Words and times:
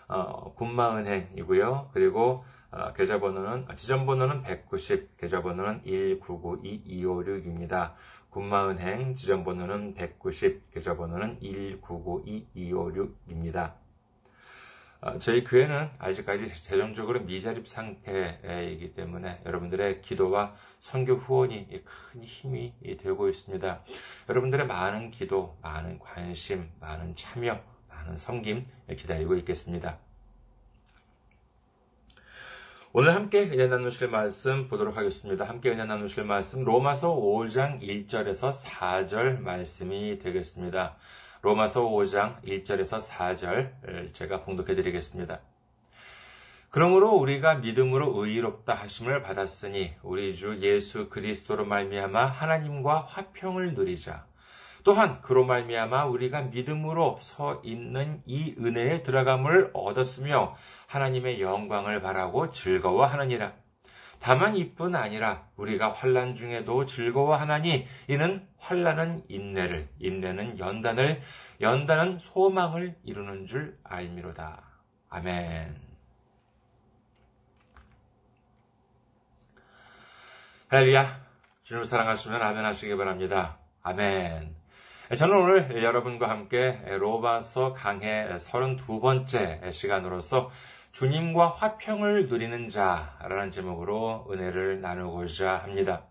어, 0.07 0.55
군마은행이고요. 0.55 1.91
그리고 1.93 2.43
어, 2.71 2.91
계좌번호는 2.93 3.67
지점번호는 3.75 4.41
190, 4.41 5.15
계좌번호는 5.17 5.83
1992256입니다. 5.83 7.93
군마은행 8.31 9.13
지점번호는 9.13 9.93
190, 9.93 10.71
계좌번호는 10.71 11.37
1992256입니다. 11.39 13.73
저희 15.19 15.43
교회는 15.43 15.89
아직까지 15.99 16.51
재정적으로 16.63 17.21
미자립 17.21 17.67
상태이기 17.67 18.95
때문에 18.95 19.41
여러분들의 19.45 20.01
기도와 20.01 20.55
선교 20.79 21.13
후원이 21.13 21.67
큰 21.83 22.23
힘이 22.23 22.73
되고 22.99 23.29
있습니다. 23.29 23.81
여러분들의 24.29 24.65
많은 24.65 25.11
기도, 25.11 25.57
많은 25.61 25.99
관심, 25.99 26.69
많은 26.79 27.15
참여, 27.15 27.61
많은 27.87 28.17
섬김 28.17 28.65
기다리고 28.97 29.35
있겠습니다. 29.37 29.99
오늘 32.91 33.13
함께 33.13 33.41
은혜 33.41 33.67
나누실 33.67 34.07
말씀 34.07 34.69
보도록 34.69 34.97
하겠습니다. 34.97 35.43
함께 35.45 35.69
은혜 35.69 35.83
나누실 35.83 36.23
말씀 36.23 36.63
로마서 36.63 37.15
5장 37.15 37.81
1절에서 37.81 38.51
4절 38.51 39.41
말씀이 39.41 40.17
되겠습니다. 40.17 40.95
로마서 41.45 41.83
5장 41.83 42.41
1절에서 42.41 43.07
4절 43.07 44.13
제가 44.13 44.41
봉독해 44.41 44.73
드리겠습니다. 44.73 45.41
그러므로 46.71 47.11
우리가 47.11 47.57
믿음으로 47.57 48.25
의롭다 48.25 48.73
하심을 48.73 49.21
받았으니 49.21 49.93
우리 50.01 50.33
주 50.33 50.57
예수 50.61 51.07
그리스도로 51.07 51.65
말미암아 51.65 52.25
하나님과 52.25 53.01
화평을 53.01 53.75
누리자. 53.75 54.25
또한 54.83 55.21
그로 55.21 55.45
말미암아 55.45 56.05
우리가 56.05 56.41
믿음으로 56.41 57.19
서 57.21 57.61
있는 57.63 58.23
이 58.25 58.55
은혜에 58.57 59.03
들어감을 59.03 59.69
얻었으며 59.73 60.55
하나님의 60.87 61.41
영광을 61.41 62.01
바라고 62.01 62.49
즐거워하느니라. 62.49 63.53
다만 64.19 64.55
이뿐 64.55 64.95
아니라 64.95 65.43
우리가 65.55 65.91
환란 65.93 66.35
중에도 66.35 66.85
즐거워하나니 66.85 67.87
이는 68.07 68.47
환란은 68.57 69.23
인내를 69.29 69.89
인내는 69.99 70.59
연단을 70.59 71.21
연단은 71.61 72.19
소망을 72.19 72.95
이루는 73.03 73.45
줄 73.45 73.77
알미로다. 73.83 74.61
아멘. 75.09 75.75
할렐루야. 80.67 81.25
주님을 81.63 81.85
사랑하시면 81.85 82.41
아멘 82.41 82.65
하시기 82.65 82.95
바랍니다. 82.97 83.57
아멘. 83.83 84.55
저는 85.15 85.37
오늘 85.37 85.83
여러분과 85.83 86.27
함께 86.27 86.81
로마서 86.97 87.73
강해 87.73 88.27
32번째 88.27 89.71
시간으로서 89.71 90.49
주님과 90.95 91.49
화평을 91.49 92.27
누리는 92.29 92.69
자라는 92.69 93.49
제목으로 93.49 94.27
은혜를 94.31 94.79
나누고자 94.79 95.57
합니다. 95.57 96.03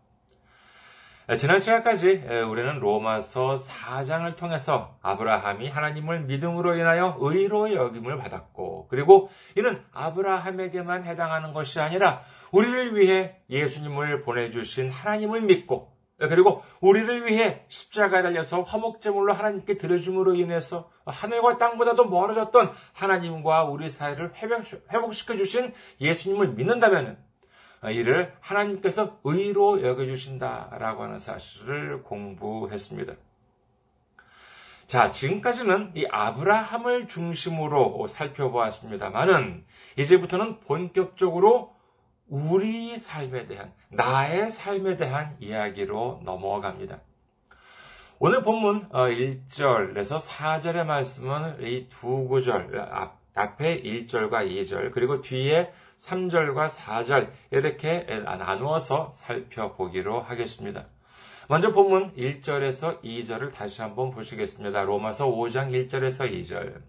지난 1.38 1.58
시간까지 1.58 2.24
우리는 2.50 2.80
로마서 2.80 3.54
4장을 3.54 4.36
통해서 4.36 4.98
아브라함이 5.00 5.70
하나님을 5.70 6.24
믿음으로 6.24 6.76
인하여 6.76 7.16
의로 7.18 7.72
여김을 7.72 8.18
받았고, 8.18 8.88
그리고 8.88 9.30
이는 9.56 9.82
아브라함에게만 9.94 11.04
해당하는 11.04 11.54
것이 11.54 11.80
아니라 11.80 12.20
우리를 12.52 12.94
위해 12.94 13.36
예수님을 13.48 14.20
보내주신 14.20 14.90
하나님을 14.90 15.40
믿고, 15.40 15.93
그리고 16.16 16.62
우리를 16.80 17.26
위해 17.26 17.64
십자가에 17.68 18.22
달려서 18.22 18.62
화목제물로 18.62 19.32
하나님께 19.32 19.76
드려줌으로 19.76 20.34
인해서 20.34 20.90
하늘과 21.04 21.58
땅보다도 21.58 22.04
멀어졌던 22.04 22.72
하나님과 22.92 23.64
우리 23.64 23.88
사이를 23.88 24.32
회복시켜 24.92 25.36
주신 25.36 25.72
예수님을 26.00 26.50
믿는다면 26.50 27.18
이를 27.90 28.32
하나님께서 28.40 29.18
의로 29.24 29.82
여겨주신다라고 29.82 31.02
하는 31.02 31.18
사실을 31.18 32.02
공부했습니다. 32.04 33.14
자, 34.86 35.10
지금까지는 35.10 35.92
이 35.94 36.06
아브라함을 36.10 37.08
중심으로 37.08 38.06
살펴보았습니다만은 38.06 39.64
이제부터는 39.98 40.60
본격적으로 40.60 41.73
우리 42.28 42.98
삶에 42.98 43.46
대한, 43.46 43.72
나의 43.90 44.50
삶에 44.50 44.96
대한 44.96 45.36
이야기로 45.40 46.22
넘어갑니다. 46.24 47.00
오늘 48.18 48.42
본문 48.42 48.88
1절에서 48.90 50.14
어, 50.14 50.18
4절의 50.18 50.84
말씀은 50.86 51.62
이 51.62 51.88
두 51.90 52.26
구절, 52.26 52.78
앞에 53.34 53.82
1절과 53.82 54.48
2절, 54.48 54.92
그리고 54.92 55.20
뒤에 55.20 55.70
3절과 55.98 56.70
4절, 56.70 57.30
이렇게 57.50 58.04
나누어서 58.24 59.12
살펴보기로 59.12 60.20
하겠습니다. 60.22 60.86
먼저 61.48 61.72
본문 61.72 62.14
1절에서 62.14 63.02
2절을 63.02 63.52
다시 63.52 63.82
한번 63.82 64.10
보시겠습니다. 64.12 64.84
로마서 64.84 65.26
5장 65.26 65.70
1절에서 65.72 66.32
2절. 66.32 66.80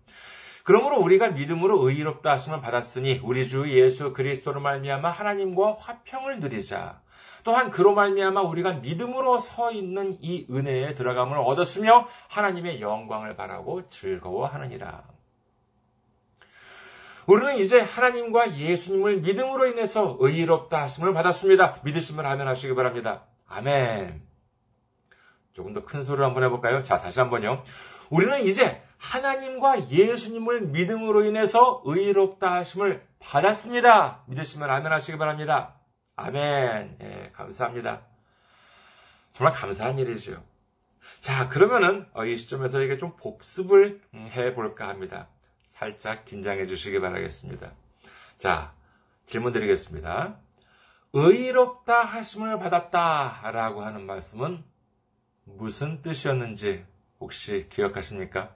그러므로 0.65 0.99
우리가 0.99 1.29
믿음으로 1.29 1.87
의롭다 1.87 2.31
하심을 2.31 2.59
받았으니 2.59 3.21
우리 3.23 3.47
주 3.47 3.69
예수 3.69 4.13
그리스도로 4.13 4.59
말미암아 4.61 5.11
하나님과 5.11 5.77
화평을 5.79 6.39
누리자. 6.39 7.01
또한 7.43 7.69
그로 7.69 7.93
말미암아 7.93 8.41
우리가 8.41 8.73
믿음으로 8.73 9.37
서 9.37 9.71
있는 9.71 10.17
이 10.19 10.47
은혜에 10.49 10.93
들어감을 10.93 11.37
얻었으며 11.37 12.07
하나님의 12.29 12.81
영광을 12.81 13.35
바라고 13.35 13.87
즐거워하느니라. 13.89 15.03
우리는 17.27 17.57
이제 17.57 17.79
하나님과 17.79 18.57
예수님을 18.57 19.17
믿음으로 19.21 19.67
인해서 19.67 20.17
의롭다 20.19 20.81
하심을 20.81 21.13
받았습니다. 21.13 21.81
믿으시면 21.83 22.25
아멘 22.25 22.47
하시기 22.47 22.73
바랍니다. 22.73 23.25
아멘. 23.47 24.23
조금 25.53 25.73
더 25.73 25.85
큰 25.85 26.01
소리로 26.01 26.25
한번 26.25 26.43
해볼까요? 26.43 26.81
자, 26.81 26.97
다시 26.97 27.19
한번요. 27.19 27.63
우리는 28.09 28.41
이제 28.41 28.81
하나님과 28.97 29.89
예수님을 29.89 30.61
믿음으로 30.61 31.25
인해서 31.25 31.81
의롭다 31.85 32.53
하심을 32.53 33.05
받았습니다. 33.19 34.23
믿으시면 34.27 34.69
아멘 34.69 34.91
하시기 34.91 35.17
바랍니다. 35.17 35.75
아멘. 36.15 36.97
예, 37.01 37.31
감사합니다. 37.33 38.01
정말 39.33 39.53
감사한 39.53 39.99
일이죠. 39.99 40.41
자, 41.19 41.49
그러면은 41.49 42.07
어, 42.13 42.25
이 42.25 42.37
시점에서 42.37 42.81
이게 42.81 42.97
좀 42.97 43.15
복습을 43.17 44.01
음, 44.13 44.29
해볼까 44.31 44.87
합니다. 44.87 45.27
살짝 45.65 46.25
긴장해 46.25 46.67
주시기 46.67 46.99
바라겠습니다. 46.99 47.71
자, 48.37 48.73
질문 49.25 49.51
드리겠습니다. 49.51 50.37
의롭다 51.13 52.01
하심을 52.03 52.59
받았다 52.59 53.51
라고 53.51 53.83
하는 53.83 54.05
말씀은 54.05 54.63
무슨 55.45 56.01
뜻이었는지 56.01 56.85
혹시 57.19 57.67
기억하십니까? 57.69 58.53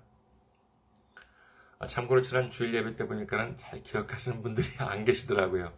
아, 1.81 1.87
참고로 1.87 2.21
지난 2.21 2.51
주일 2.51 2.73
예배 2.75 2.93
때 2.93 3.07
보니까는 3.07 3.55
잘 3.55 3.81
기억하시는 3.81 4.41
분들이 4.41 4.67
안 4.79 5.05
계시더라고요. 5.05 5.71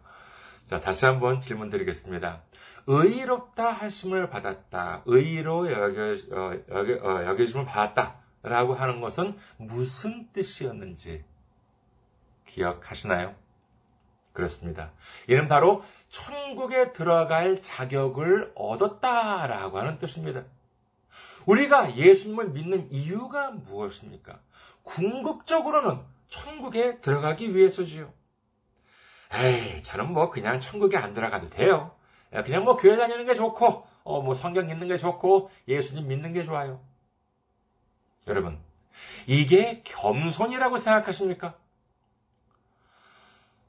자, 0.64 0.80
다시 0.80 1.06
한번 1.06 1.40
질문 1.40 1.70
드리겠습니다. 1.70 2.42
의롭다 2.88 3.70
하심을 3.70 4.28
받았다. 4.28 5.02
의로 5.06 5.70
여겨, 5.70 6.02
어, 6.36 6.54
여겨, 6.68 7.08
어, 7.08 7.24
여겨짐을 7.26 7.64
받았다. 7.66 8.20
라고 8.42 8.74
하는 8.74 9.00
것은 9.00 9.38
무슨 9.56 10.28
뜻이었는지 10.32 11.24
기억하시나요? 12.46 13.36
그렇습니다. 14.32 14.90
이는 15.28 15.46
바로 15.46 15.84
천국에 16.08 16.92
들어갈 16.92 17.62
자격을 17.62 18.52
얻었다라고 18.56 19.78
하는 19.78 19.98
뜻입니다. 20.00 20.42
우리가 21.46 21.96
예수님을 21.96 22.50
믿는 22.50 22.90
이유가 22.90 23.50
무엇입니까? 23.50 24.40
궁극적으로는 24.82 26.00
천국에 26.28 27.00
들어가기 27.00 27.54
위해서지요. 27.54 28.12
에이, 29.32 29.82
저는 29.82 30.12
뭐 30.12 30.30
그냥 30.30 30.60
천국에 30.60 30.96
안 30.96 31.14
들어가도 31.14 31.48
돼요. 31.48 31.94
그냥 32.44 32.64
뭐 32.64 32.76
교회 32.76 32.96
다니는 32.96 33.24
게 33.24 33.34
좋고, 33.34 33.86
어, 34.04 34.22
뭐 34.22 34.34
성경 34.34 34.68
읽는 34.68 34.88
게 34.88 34.98
좋고, 34.98 35.50
예수님 35.68 36.08
믿는 36.08 36.32
게 36.32 36.44
좋아요. 36.44 36.80
여러분, 38.26 38.58
이게 39.26 39.82
겸손이라고 39.84 40.78
생각하십니까? 40.78 41.54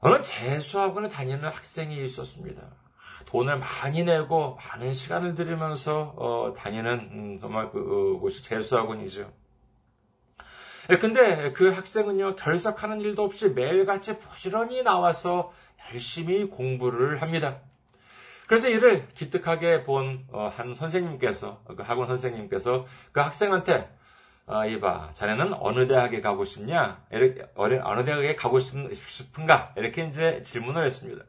어느 0.00 0.22
재수학원에 0.22 1.08
다니는 1.08 1.48
학생이 1.48 2.04
있었습니다. 2.04 2.62
돈을 3.34 3.58
많이 3.58 4.04
내고 4.04 4.56
많은 4.62 4.92
시간을 4.92 5.34
들이면서 5.34 6.14
어, 6.16 6.54
다니는 6.56 6.92
음, 7.10 7.38
정말 7.40 7.68
그 7.72 7.80
어, 7.80 8.20
곳이 8.20 8.44
재수학원이죠. 8.44 9.28
예, 10.90 10.98
근데 10.98 11.52
그 11.52 11.72
학생은요 11.72 12.36
결석하는 12.36 13.00
일도 13.00 13.24
없이 13.24 13.48
매일같이 13.48 14.20
부지런히 14.20 14.84
나와서 14.84 15.52
열심히 15.92 16.44
공부를 16.44 17.22
합니다. 17.22 17.58
그래서 18.46 18.68
이를 18.68 19.08
기특하게 19.16 19.82
본한 19.82 20.26
어, 20.30 20.52
선생님께서 20.76 21.64
그 21.76 21.82
학원 21.82 22.06
선생님께서 22.06 22.86
그 23.10 23.18
학생한테 23.18 23.90
아, 24.46 24.64
이봐, 24.64 25.10
자네는 25.14 25.54
어느 25.54 25.88
대학에 25.88 26.20
가고 26.20 26.44
싶냐? 26.44 27.02
이렇게, 27.10 27.46
어느 27.56 28.04
대학에 28.04 28.36
가고 28.36 28.60
싶은가? 28.60 29.72
이렇게 29.76 30.04
이제 30.04 30.42
질문을 30.44 30.86
했습니다. 30.86 31.24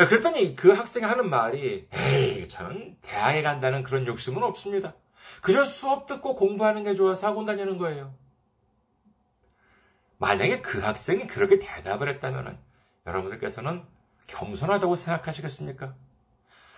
예, 0.00 0.06
그랬더니 0.06 0.56
그 0.56 0.70
학생이 0.70 1.04
하는 1.04 1.28
말이, 1.28 1.86
에이, 1.92 2.48
저는 2.48 2.96
대학에 3.02 3.42
간다는 3.42 3.82
그런 3.82 4.06
욕심은 4.06 4.42
없습니다. 4.42 4.94
그저 5.42 5.64
수업 5.66 6.06
듣고 6.06 6.36
공부하는 6.36 6.84
게 6.84 6.94
좋아서 6.94 7.26
학원 7.26 7.44
다니는 7.44 7.76
거예요. 7.76 8.14
만약에 10.18 10.62
그 10.62 10.80
학생이 10.80 11.26
그렇게 11.26 11.58
대답을 11.58 12.08
했다면 12.08 12.58
여러분들께서는 13.06 13.82
겸손하다고 14.26 14.96
생각하시겠습니까? 14.96 15.94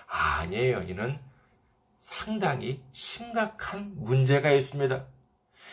아니에요. 0.07 0.83
이는 0.83 1.19
상당히 1.99 2.83
심각한 2.93 3.93
문제가 3.97 4.51
있습니다. 4.51 5.05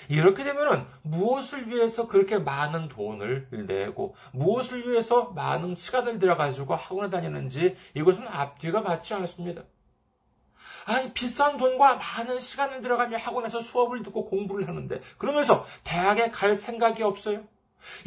이렇게 0.08 0.44
되면 0.44 0.88
무엇을 1.04 1.70
위해서 1.70 2.08
그렇게 2.08 2.38
많은 2.38 2.88
돈을 2.90 3.48
내고 3.68 4.16
무엇을 4.32 4.90
위해서 4.90 5.32
많은 5.36 5.76
시간을 5.76 6.20
들여가지고 6.20 6.76
학원에 6.76 7.10
다니는지 7.10 7.76
이것은 7.94 8.28
앞뒤가 8.28 8.82
맞지 8.82 9.14
않습니다. 9.16 9.64
아니 10.86 11.14
비싼 11.14 11.58
돈과 11.58 11.98
많은 11.98 12.40
시간을 12.40 12.82
들어가며 12.82 13.18
학원에서 13.18 13.62
수업을 13.62 14.02
듣고 14.04 14.26
공부를 14.26 14.68
하는데 14.68 15.02
그러면서 15.18 15.66
대학에 15.84 16.32
갈 16.32 16.56
생각이 16.56 17.04
없어요. 17.04 17.44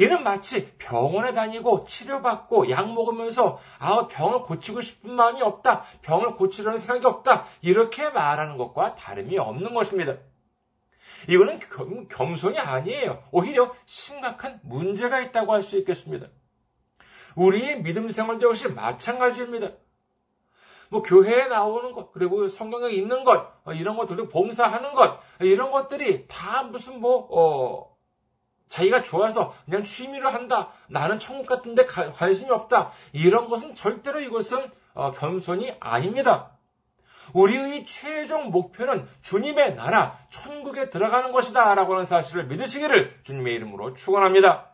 얘는 0.01 0.23
마치 0.23 0.71
병원에 0.79 1.33
다니고 1.33 1.87
치료받고 1.87 2.71
약 2.71 2.93
먹으면서 2.93 3.59
아 3.79 4.07
병을 4.07 4.43
고치고 4.43 4.81
싶은 4.81 5.13
마음이 5.13 5.43
없다. 5.43 5.85
병을 6.03 6.35
고치려는 6.35 6.79
생각이 6.79 7.07
없다. 7.07 7.45
이렇게 7.61 8.11
말하는 8.11 8.57
것과 8.57 8.95
다름이 8.95 9.39
없는 9.39 9.75
것입니다. 9.75 10.17
이거는 11.29 11.61
겸손이 12.09 12.59
아니에요. 12.59 13.23
오히려 13.31 13.75
심각한 13.87 14.61
문제가 14.63 15.21
있다고 15.21 15.53
할 15.53 15.63
수 15.63 15.79
있겠습니다. 15.79 16.27
우리의 17.37 17.83
믿음 17.83 18.11
생활도 18.11 18.49
역시 18.49 18.73
마찬가지입니다. 18.73 19.71
뭐 20.91 21.03
교회에 21.03 21.47
나오는 21.47 21.93
것, 21.93 22.13
그리고 22.13 22.49
성경에 22.49 22.91
있는 22.91 23.25
것, 23.25 23.51
이런 23.75 23.97
것들, 23.97 24.29
봉사하는 24.29 24.93
것, 24.93 25.21
이런 25.41 25.71
것들이 25.71 26.27
다 26.29 26.65
무슨 26.65 27.01
뭐, 27.01 27.29
어, 27.31 27.97
자기가 28.69 29.03
좋아서 29.03 29.55
그냥 29.65 29.85
취미로 29.85 30.29
한다. 30.29 30.73
나는 30.89 31.19
천국 31.19 31.47
같은데 31.47 31.85
관심이 31.85 32.51
없다. 32.51 32.93
이런 33.13 33.49
것은 33.49 33.75
절대로 33.75 34.21
이것은 34.21 34.71
어, 34.95 35.13
겸손이 35.13 35.77
아닙니다. 35.81 36.52
우리의 37.33 37.87
최종 37.87 38.51
목표는 38.51 39.09
주님의 39.23 39.75
나라, 39.75 40.19
천국에 40.31 40.91
들어가는 40.91 41.33
것이다. 41.33 41.75
라고 41.75 41.95
하는 41.95 42.05
사실을 42.05 42.47
믿으시기를 42.47 43.21
주님의 43.23 43.55
이름으로 43.55 43.95
축원합니다. 43.95 44.71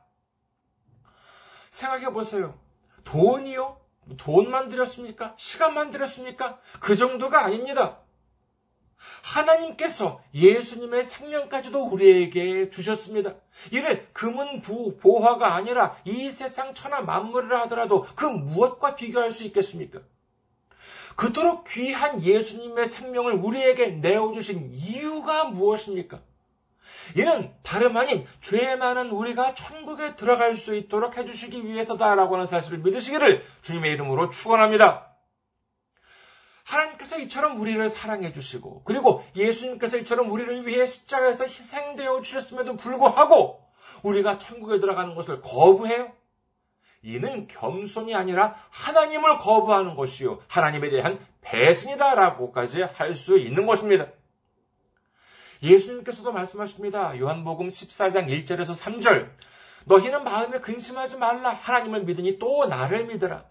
생각해 1.70 2.12
보세요. 2.12 2.58
돈이요? 3.04 3.78
돈만 4.16 4.68
들였습니까? 4.68 5.34
시간만 5.36 5.90
들였습니까? 5.90 6.58
그 6.80 6.96
정도가 6.96 7.44
아닙니다. 7.44 7.98
하나님께서 9.22 10.20
예수님의 10.34 11.04
생명까지도 11.04 11.86
우리에게 11.86 12.70
주셨습니다. 12.70 13.34
이를 13.70 14.08
금은 14.12 14.62
부, 14.62 14.96
보화가 14.98 15.54
아니라 15.54 15.96
이 16.04 16.30
세상 16.30 16.74
천하 16.74 17.00
만물이라 17.00 17.62
하더라도 17.62 18.06
그 18.16 18.24
무엇과 18.24 18.96
비교할 18.96 19.30
수 19.30 19.44
있겠습니까? 19.44 20.00
그토록 21.18 21.64
귀한 21.64 22.22
예수님의 22.22 22.86
생명을 22.86 23.32
우리에게 23.32 23.88
내어주신 23.88 24.70
이유가 24.72 25.46
무엇입니까? 25.46 26.20
이는 27.16 27.52
다름 27.64 27.96
아닌 27.96 28.24
죄 28.40 28.76
많은 28.76 29.10
우리가 29.10 29.56
천국에 29.56 30.14
들어갈 30.14 30.54
수 30.54 30.76
있도록 30.76 31.16
해주시기 31.16 31.66
위해서다라고 31.66 32.36
하는 32.36 32.46
사실을 32.46 32.78
믿으시기를 32.78 33.42
주님의 33.62 33.94
이름으로 33.94 34.30
축원합니다. 34.30 35.12
하나님께서 36.62 37.18
이처럼 37.18 37.60
우리를 37.60 37.88
사랑해 37.88 38.32
주시고 38.32 38.84
그리고 38.84 39.24
예수님께서 39.34 39.96
이처럼 39.96 40.30
우리를 40.30 40.68
위해 40.68 40.86
십자가에서 40.86 41.46
희생되어 41.46 42.22
주셨음에도 42.22 42.76
불구하고 42.76 43.60
우리가 44.04 44.38
천국에 44.38 44.78
들어가는 44.78 45.16
것을 45.16 45.40
거부해요? 45.40 46.12
이는 47.08 47.48
겸손이 47.48 48.14
아니라 48.14 48.54
하나님을 48.68 49.38
거부하는 49.38 49.94
것이요. 49.94 50.40
하나님에 50.46 50.90
대한 50.90 51.18
배신이다라고까지 51.40 52.82
할 52.82 53.14
수 53.14 53.38
있는 53.38 53.64
것입니다. 53.64 54.06
예수님께서도 55.62 56.32
말씀하십니다. 56.32 57.18
요한복음 57.18 57.68
14장 57.68 58.28
1절에서 58.28 58.78
3절. 58.78 59.30
너희는 59.86 60.22
마음에 60.22 60.60
근심하지 60.60 61.16
말라. 61.16 61.54
하나님을 61.54 62.04
믿으니 62.04 62.38
또 62.38 62.66
나를 62.66 63.06
믿으라. 63.06 63.44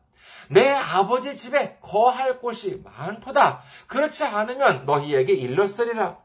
내 0.49 0.69
아버지 0.69 1.35
집에 1.35 1.77
거할 1.81 2.39
곳이 2.39 2.81
많도다. 2.85 3.63
그렇지 3.87 4.23
않으면 4.23 4.85
너희에게 4.85 5.33
일렀으리라. 5.33 6.19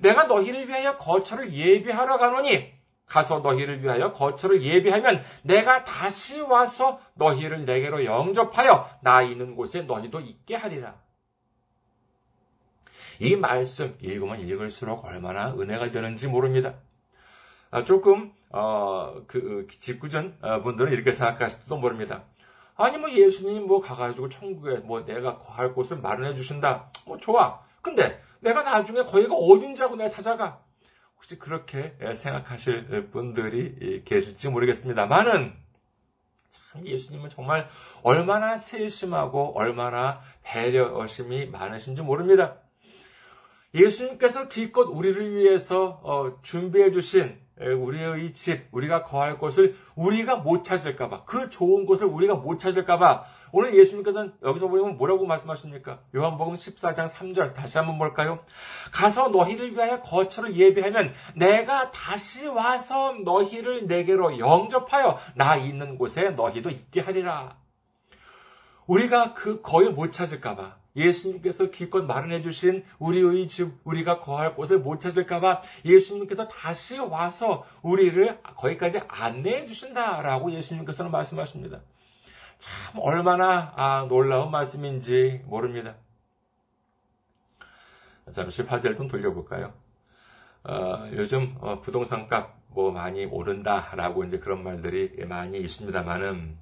내가 0.00 0.24
너희를 0.24 0.68
위하여 0.68 0.98
거처를 0.98 1.52
예비하러 1.52 2.18
가노니 2.18 2.72
가서 3.12 3.40
너희를 3.40 3.82
위하여 3.84 4.14
거처를 4.14 4.62
예비하면 4.62 5.22
내가 5.42 5.84
다시 5.84 6.40
와서 6.40 6.98
너희를 7.12 7.66
내게로 7.66 8.06
영접하여 8.06 8.88
나 9.02 9.20
있는 9.20 9.54
곳에 9.54 9.82
너희도 9.82 10.20
있게 10.20 10.56
하리라. 10.56 10.94
이 13.20 13.36
말씀 13.36 13.98
읽으면 14.00 14.40
읽을수록 14.40 15.04
얼마나 15.04 15.52
은혜가 15.52 15.90
되는지 15.90 16.26
모릅니다. 16.28 16.74
아, 17.70 17.84
조금 17.84 18.32
어, 18.48 19.22
그 19.26 19.66
직구전 19.68 20.38
분들은 20.62 20.92
이렇게 20.92 21.12
생각하실지도 21.12 21.76
모릅니다. 21.76 22.24
아니 22.76 22.96
뭐 22.96 23.10
예수님 23.10 23.66
뭐 23.66 23.82
가가지고 23.82 24.30
천국에 24.30 24.76
뭐 24.78 25.04
내가 25.04 25.36
거할 25.36 25.74
곳을 25.74 25.98
마련해 25.98 26.34
주신다. 26.34 26.90
뭐 27.06 27.18
좋아. 27.18 27.60
근데 27.82 28.22
내가 28.40 28.62
나중에 28.62 29.02
거기가 29.02 29.34
어딘지 29.34 29.82
알고 29.82 29.96
내가 29.96 30.08
찾아가. 30.08 30.60
혹시 31.22 31.38
그렇게 31.38 31.96
생각하실 32.16 33.10
분들이 33.12 34.02
계실지 34.04 34.48
모르겠습니다만은 34.48 35.54
참 36.50 36.84
예수님은 36.84 37.30
정말 37.30 37.68
얼마나 38.02 38.58
세심하고 38.58 39.56
얼마나 39.56 40.20
배려심이 40.42 41.46
많으신지 41.46 42.02
모릅니다. 42.02 42.56
예수님께서 43.72 44.48
기껏 44.48 44.82
우리를 44.82 45.36
위해서 45.36 46.00
어, 46.02 46.42
준비해 46.42 46.90
주신 46.90 47.40
우리의 47.60 48.32
집, 48.32 48.68
우리가 48.72 49.02
거할 49.02 49.38
곳을 49.38 49.76
우리가 49.94 50.36
못 50.36 50.64
찾을까봐, 50.64 51.24
그 51.24 51.50
좋은 51.50 51.86
곳을 51.86 52.06
우리가 52.06 52.34
못 52.34 52.58
찾을까봐, 52.58 53.24
오늘 53.52 53.74
예수님께서는 53.78 54.32
여기서 54.42 54.68
보면 54.68 54.96
뭐라고 54.96 55.26
말씀하십니까? 55.26 56.00
요한복음 56.14 56.54
14장 56.54 57.08
3절, 57.08 57.52
다시 57.52 57.76
한번 57.78 57.98
볼까요? 57.98 58.44
가서 58.90 59.28
너희를 59.28 59.72
위하여 59.72 60.00
거처를 60.00 60.56
예비하면 60.56 61.12
내가 61.36 61.90
다시 61.90 62.46
와서 62.46 63.12
너희를 63.24 63.86
내게로 63.86 64.38
영접하여 64.38 65.18
나 65.34 65.56
있는 65.56 65.98
곳에 65.98 66.30
너희도 66.30 66.70
있게 66.70 67.02
하리라. 67.02 67.58
우리가 68.86 69.34
그 69.34 69.60
거의 69.60 69.90
못 69.90 70.10
찾을까봐, 70.10 70.76
예수님께서 70.96 71.70
기껏 71.70 72.04
마련해 72.04 72.42
주신 72.42 72.84
우리의 72.98 73.48
집, 73.48 73.72
우리가 73.84 74.20
거할 74.20 74.54
곳을 74.54 74.78
못 74.78 75.00
찾을까봐 75.00 75.62
예수님께서 75.84 76.48
다시 76.48 76.98
와서 76.98 77.64
우리를 77.82 78.40
거기까지 78.42 79.00
안내해 79.08 79.66
주신다라고 79.66 80.52
예수님께서는 80.52 81.10
말씀하십니다. 81.10 81.80
참 82.58 83.00
얼마나 83.00 83.72
아, 83.76 84.06
놀라운 84.08 84.50
말씀인지 84.50 85.42
모릅니다. 85.46 85.96
잠시 88.32 88.62
화제를 88.62 88.96
좀 88.96 89.08
돌려볼까요? 89.08 89.72
어, 90.64 91.10
요즘 91.12 91.56
어, 91.60 91.80
부동산 91.80 92.28
값 92.28 92.62
뭐 92.74 92.90
많이 92.90 93.24
오른다라고 93.24 94.24
이제 94.24 94.38
그런 94.38 94.62
말들이 94.62 95.24
많이 95.26 95.60
있습니다만은 95.60 96.56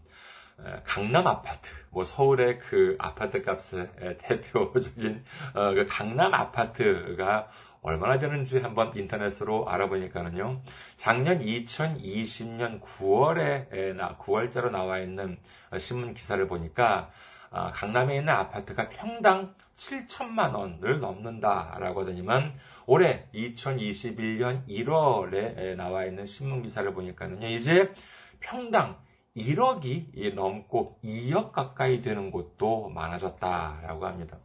강남 0.85 1.26
아파트, 1.26 1.71
뭐 1.90 2.05
서울의 2.05 2.59
그 2.59 2.97
아파트 2.99 3.43
값의 3.43 4.19
대표적인 4.19 5.25
어, 5.55 5.75
그 5.75 5.87
강남 5.88 6.35
아파트가 6.35 7.49
얼마나 7.83 8.19
되는지 8.19 8.61
한번 8.61 8.93
인터넷으로 8.95 9.69
알아보니까는요. 9.69 10.61
작년 10.97 11.38
2020년 11.40 12.81
9월에 12.83 13.97
9월자로 14.19 14.71
나와 14.71 14.99
있는 14.99 15.38
신문 15.79 16.12
기사를 16.12 16.47
보니까 16.47 17.11
아, 17.50 17.73
강남에 17.73 18.17
있는 18.17 18.33
아파트가 18.33 18.90
평당 18.90 19.55
7천만 19.76 20.55
원을 20.55 21.00
넘는다라고 21.00 22.02
하더니만 22.02 22.55
올해 22.87 23.25
2021년 23.35 24.67
1월에 24.69 25.75
나와 25.75 26.05
있는 26.05 26.26
신문 26.26 26.62
기사를 26.62 26.93
보니까는요. 26.93 27.49
이제 27.49 27.93
평당 28.40 28.99
1억이 29.37 30.35
넘고 30.35 30.99
2억 31.05 31.53
가까이 31.53 32.03
되는 32.03 32.31
곳도 32.31 32.89
많아졌다라고 32.91 34.07
합니다. 34.07 34.39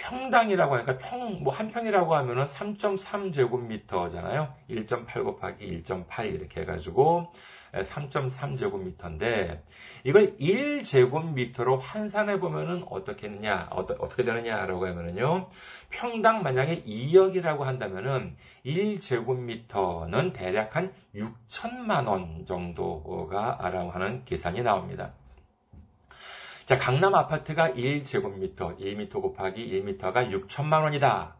평당이라고 0.00 0.74
하니까 0.76 0.98
평, 0.98 1.42
뭐 1.42 1.52
한 1.52 1.68
평이라고 1.68 2.14
하면은 2.14 2.44
3.3제곱미터잖아요. 2.44 4.52
1.8 4.70 5.24
곱하기 5.24 5.82
1.8 5.82 6.34
이렇게 6.34 6.62
해가지고 6.62 7.32
3.3제곱미터인데 7.72 9.60
이걸 10.04 10.36
1제곱미터로 10.38 11.78
환산해 11.80 12.40
보면은 12.40 12.84
어떻게 12.88 13.28
되느냐 13.28 13.68
어떻게 13.70 14.24
되느냐라고 14.24 14.86
하면은요 14.86 15.48
평당 15.90 16.42
만약에 16.42 16.82
2억이라고 16.82 17.60
한다면은 17.60 18.36
1제곱미터는 18.64 20.32
대략 20.32 20.76
한 20.76 20.92
6천만 21.14 22.08
원 22.08 22.46
정도가 22.46 23.58
라고 23.70 23.90
하는 23.90 24.24
계산이 24.24 24.62
나옵니다. 24.62 25.12
자, 26.70 26.78
강남 26.78 27.16
아파트가 27.16 27.70
1제곱미터, 27.72 28.78
1미터 28.78 29.20
곱하기 29.20 29.82
1미터가 29.82 30.30
6천만 30.30 30.84
원이다. 30.84 31.34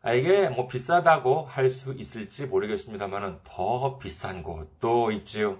아, 0.00 0.14
이게 0.14 0.48
뭐 0.48 0.66
비싸다고 0.66 1.44
할 1.44 1.68
수 1.68 1.92
있을지 1.92 2.46
모르겠습니다만은 2.46 3.40
더 3.44 3.98
비싼 3.98 4.42
곳도 4.42 5.12
있지요. 5.12 5.58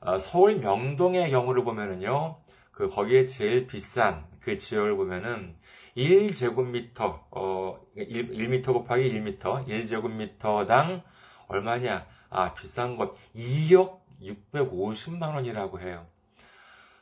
아, 0.00 0.18
서울 0.18 0.56
명동의 0.56 1.30
경우를 1.30 1.62
보면은요, 1.62 2.38
그 2.72 2.88
거기에 2.88 3.26
제일 3.26 3.68
비싼 3.68 4.24
그 4.40 4.58
지역을 4.58 4.96
보면은 4.96 5.54
1제곱미터, 5.96 7.20
어, 7.30 7.78
1, 7.94 8.32
1미터 8.32 8.72
곱하기 8.72 9.08
1미터, 9.08 9.64
1제곱미터당 9.68 11.04
얼마냐? 11.46 12.06
아, 12.30 12.54
비싼 12.54 12.96
것 12.96 13.14
2억 13.36 14.00
650만 14.20 15.32
원이라고 15.32 15.78
해요. 15.78 16.09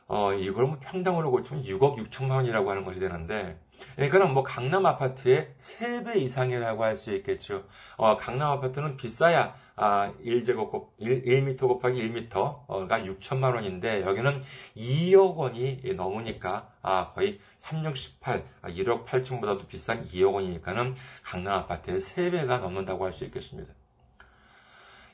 어, 0.09 0.33
이걸 0.33 0.65
뭐 0.65 0.77
평당으로 0.81 1.29
고치면 1.31 1.63
6억 1.63 1.97
6천만 1.97 2.31
원이라고 2.31 2.69
하는 2.71 2.83
것이 2.83 2.99
되는데, 2.99 3.57
그러니까는 3.95 4.33
뭐 4.33 4.43
강남 4.43 4.85
아파트의 4.85 5.53
3배 5.57 6.17
이상이라고 6.17 6.83
할 6.83 6.97
수 6.97 7.13
있겠죠. 7.15 7.63
어, 7.95 8.17
강남 8.17 8.51
아파트는 8.51 8.97
비싸야, 8.97 9.55
아, 9.75 10.11
1제곱, 10.25 10.87
1, 10.97 11.23
1m 11.23 11.59
곱하기 11.59 12.01
1m가 12.01 13.19
6천만 13.19 13.53
원인데, 13.55 14.01
여기는 14.01 14.43
2억 14.75 15.35
원이 15.37 15.81
넘으니까, 15.95 16.69
아, 16.81 17.11
거의 17.13 17.39
3, 17.57 17.85
6, 17.85 17.95
18, 17.95 18.43
1억 18.63 19.05
8천보다도 19.05 19.67
비싼 19.67 20.05
2억 20.07 20.33
원이니까는 20.33 20.95
강남 21.23 21.59
아파트의 21.59 21.99
3배가 21.99 22.59
넘는다고 22.59 23.05
할 23.05 23.13
수 23.13 23.25
있겠습니다. 23.25 23.78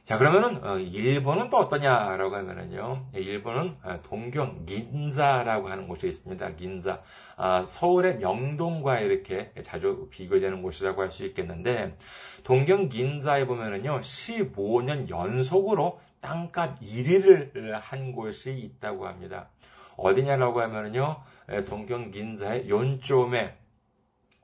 자, 0.06 0.20
그러면은, 0.20 0.64
어, 0.64 0.78
일본은 0.78 1.50
또 1.50 1.58
어떠냐라고 1.58 2.36
하면은요, 2.36 3.08
예, 3.16 3.20
일본은 3.20 3.76
어, 3.82 4.00
동경 4.04 4.64
긴자라고 4.68 5.68
하는 5.68 5.88
곳이 5.88 6.08
있습니다. 6.08 6.48
긴자. 6.58 7.02
아, 7.38 7.64
서울의 7.64 8.20
명동과 8.20 9.00
이렇게 9.00 9.52
자주 9.64 10.08
비교되는 10.12 10.62
곳이라고 10.62 11.02
할 11.02 11.10
수 11.10 11.26
있겠는데, 11.26 11.98
동경 12.44 12.90
긴자에 12.90 13.48
보면은요, 13.48 14.02
15년 14.02 15.10
연속으로 15.10 16.00
땅값 16.22 16.82
1위를 16.82 17.72
한 17.72 18.12
곳이 18.12 18.52
있다고 18.54 19.08
합니다. 19.08 19.50
어디냐라고 19.98 20.62
하면은요, 20.62 21.18
예, 21.52 21.64
동경 21.64 22.12
긴자의 22.12 22.70
연쪽에 22.70 23.56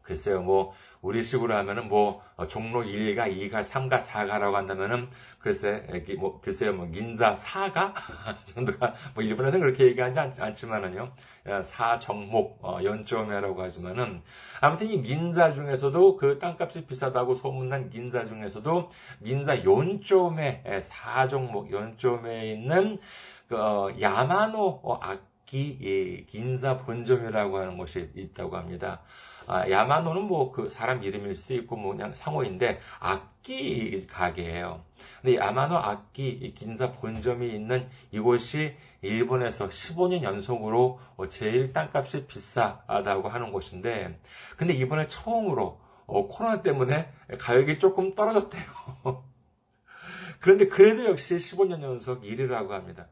글쎄요, 0.02 0.42
뭐, 0.42 0.74
우리 1.02 1.24
식으로 1.24 1.56
하면은 1.56 1.88
뭐, 1.88 2.22
어, 2.36 2.48
종로 2.48 2.84
1가, 2.84 3.28
2가, 3.32 3.62
3가, 3.62 4.00
4가라고 4.02 4.54
한다면은, 4.54 5.10
글쎄, 5.40 5.86
뭐, 6.20 6.42
글쎄요, 6.42 6.74
뭐, 6.74 6.88
긴자 6.88 7.34
4가? 7.34 7.94
정도가, 8.46 8.94
뭐, 9.14 9.24
일본에서는 9.24 9.62
그렇게 9.62 9.86
얘기하지 9.86 10.20
않, 10.20 10.54
지만은요 10.54 11.12
4정목, 11.46 12.58
어, 12.62 12.80
연점이라고 12.84 13.62
하지만은, 13.62 14.22
아무튼 14.60 14.88
이 14.88 15.02
긴자 15.02 15.52
중에서도 15.52 16.18
그 16.18 16.40
땅값이 16.40 16.86
비싸다고 16.88 17.36
소문난 17.36 17.90
긴자 17.90 18.26
중에서도, 18.26 18.90
긴자 19.24 19.64
연점에, 19.64 20.64
4종목 20.82 21.72
연점에 21.72 22.54
있는, 22.54 23.00
그, 23.48 23.56
어, 23.56 23.92
야마노 24.00 24.82
악 25.02 25.31
기, 25.52 26.26
긴자 26.30 26.78
본점이라고 26.78 27.58
하는 27.58 27.78
곳이 27.78 28.10
있다고 28.16 28.56
합니다. 28.56 29.02
아, 29.48 29.70
야마노는 29.70 30.24
뭐 30.24 30.54
그 30.54 30.70
사람 30.70 31.04
이름일 31.04 31.36
수도 31.36 31.54
있고 31.56 31.76
뭐 31.76 31.92
그냥 31.92 32.14
상호인데 32.14 32.80
악기 33.02 34.08
가게예요. 34.08 34.82
근데 35.22 35.36
야마노 35.36 35.76
악기 35.76 36.54
긴사 36.54 36.94
본점이 36.94 37.54
있는 37.54 37.90
이곳이 38.12 38.78
일본에서 39.02 39.68
15년 39.68 40.24
연속으로 40.24 41.02
어, 41.18 41.28
제일 41.28 41.74
땅값이 41.74 42.28
비싸다고 42.28 43.28
하는 43.28 43.52
곳인데 43.52 44.18
근데 44.56 44.74
이번에 44.74 45.08
처음으로 45.08 45.82
어, 46.06 46.28
코로나 46.28 46.62
때문에 46.62 47.12
가격이 47.40 47.80
조금 47.80 48.16
떨어졌대요. 48.16 48.64
그런데 50.40 50.68
그래도 50.70 51.06
역시 51.06 51.36
15년 51.36 51.82
연속 51.84 52.24
1위라고 52.24 52.70
합니다. 52.70 53.08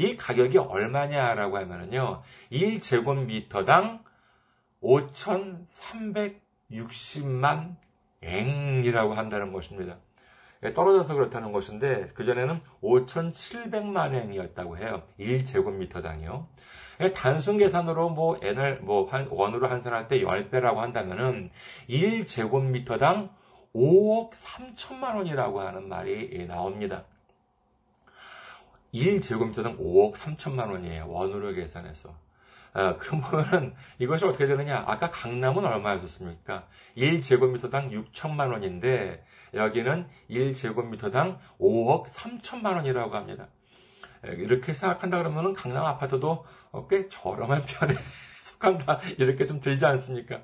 이 0.00 0.16
가격이 0.16 0.56
얼마냐라고 0.56 1.58
하면은요, 1.58 2.22
1제곱미터당 2.50 4.00
5,360만 4.82 7.76
앵이라고 8.22 9.12
한다는 9.12 9.52
것입니다. 9.52 9.98
떨어져서 10.74 11.14
그렇다는 11.14 11.52
것인데 11.52 12.08
그전에는 12.14 12.60
5,700만 12.82 14.14
엔이었다고 14.14 14.78
해요. 14.78 15.02
1제곱미터당이요. 15.18 16.46
단순 17.14 17.58
계산으로 17.58 18.08
뭐 18.08 18.38
n을 18.42 18.80
뭐 18.80 19.06
한, 19.10 19.28
원으로 19.30 19.68
환산할 19.68 20.08
때 20.08 20.20
10배라고 20.20 20.76
한다면은 20.76 21.50
1제곱미터당 21.90 23.28
5억 23.74 24.30
3천만 24.30 25.16
원이라고 25.16 25.60
하는 25.60 25.90
말이 25.90 26.46
나옵니다. 26.46 27.04
1제곱미터당 28.94 29.78
5억 29.78 30.14
3천만 30.14 30.70
원이에요. 30.70 31.08
원으로 31.08 31.52
계산해서. 31.52 32.14
아, 32.72 32.96
그러면은 32.98 33.74
이것이 33.98 34.24
어떻게 34.24 34.46
되느냐? 34.46 34.84
아까 34.86 35.10
강남은 35.10 35.64
얼마였었습니까? 35.64 36.66
1제곱미터당 36.96 37.90
6천만 38.12 38.52
원인데 38.52 39.24
여기는 39.54 40.06
1제곱미터당 40.30 41.38
5억 41.58 42.06
3천만 42.06 42.76
원이라고 42.76 43.14
합니다. 43.16 43.48
이렇게 44.22 44.74
생각한다 44.74 45.18
그러면은 45.18 45.54
강남 45.54 45.84
아파트도 45.86 46.44
꽤 46.88 47.08
저렴한 47.08 47.64
편에 47.64 47.94
속한다 48.42 49.00
이렇게 49.18 49.46
좀 49.46 49.60
들지 49.60 49.86
않습니까? 49.86 50.42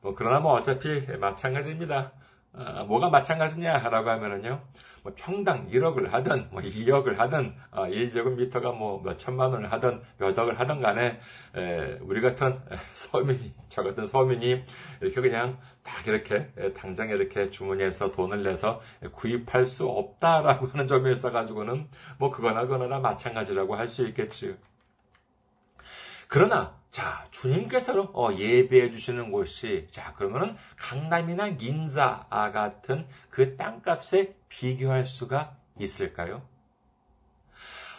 뭐 0.00 0.14
그러나 0.14 0.40
뭐 0.40 0.54
어차피 0.54 1.06
마찬가지입니다. 1.18 2.12
아, 2.52 2.82
뭐가 2.84 3.10
마찬가지냐라고 3.10 4.10
하면은요. 4.10 4.60
뭐 5.02 5.12
평당 5.16 5.68
1억을 5.70 6.08
하든 6.10 6.48
뭐 6.50 6.60
2억을 6.60 7.16
하든 7.16 7.54
어, 7.70 7.86
1제곱미터가 7.86 8.74
뭐 8.76 9.00
몇천만 9.02 9.52
원을 9.52 9.72
하든 9.72 10.02
몇 10.18 10.38
억을 10.38 10.58
하든 10.60 10.80
간에 10.82 11.20
에, 11.56 11.98
우리 12.02 12.20
같은 12.20 12.60
서민이 12.94 13.54
저 13.68 13.82
같은 13.82 14.04
서민이 14.04 14.64
이렇게 15.00 15.20
그냥 15.20 15.58
딱 15.82 16.06
이렇게 16.06 16.50
당장 16.76 17.08
이렇게 17.08 17.50
주머니에서 17.50 18.12
돈을 18.12 18.42
내서 18.42 18.80
구입할 19.12 19.66
수 19.66 19.88
없다라고 19.88 20.66
하는 20.68 20.86
점에 20.86 21.12
있어 21.12 21.30
가지고는 21.32 21.88
뭐 22.18 22.30
그거나 22.30 22.62
그거나 22.66 22.98
마찬가지라고 22.98 23.76
할 23.76 23.88
수 23.88 24.06
있겠지요. 24.06 24.54
그러나 26.30 26.78
자 26.92 27.26
주님께서 27.32 28.02
어, 28.14 28.32
예배해 28.32 28.92
주시는 28.92 29.32
곳이 29.32 29.88
자 29.90 30.12
그러면은 30.14 30.56
강남이나 30.76 31.48
인자 31.48 32.28
같은 32.30 33.08
그 33.30 33.56
땅값에 33.56 34.36
비교할 34.48 35.06
수가 35.06 35.56
있을까요? 35.80 36.42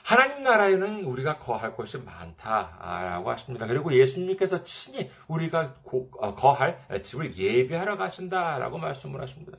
하나님 0.03 0.43
나라에는 0.43 1.03
우리가 1.03 1.39
거할 1.39 1.75
것이 1.75 1.97
많다라고 1.97 3.29
하십니다. 3.31 3.67
그리고 3.67 3.93
예수님께서 3.93 4.63
친히 4.63 5.11
우리가 5.27 5.75
어, 5.83 6.35
거할 6.35 6.79
집을 7.03 7.35
예배하러 7.35 7.97
가신다라고 7.97 8.77
말씀을 8.77 9.21
하십니다. 9.21 9.57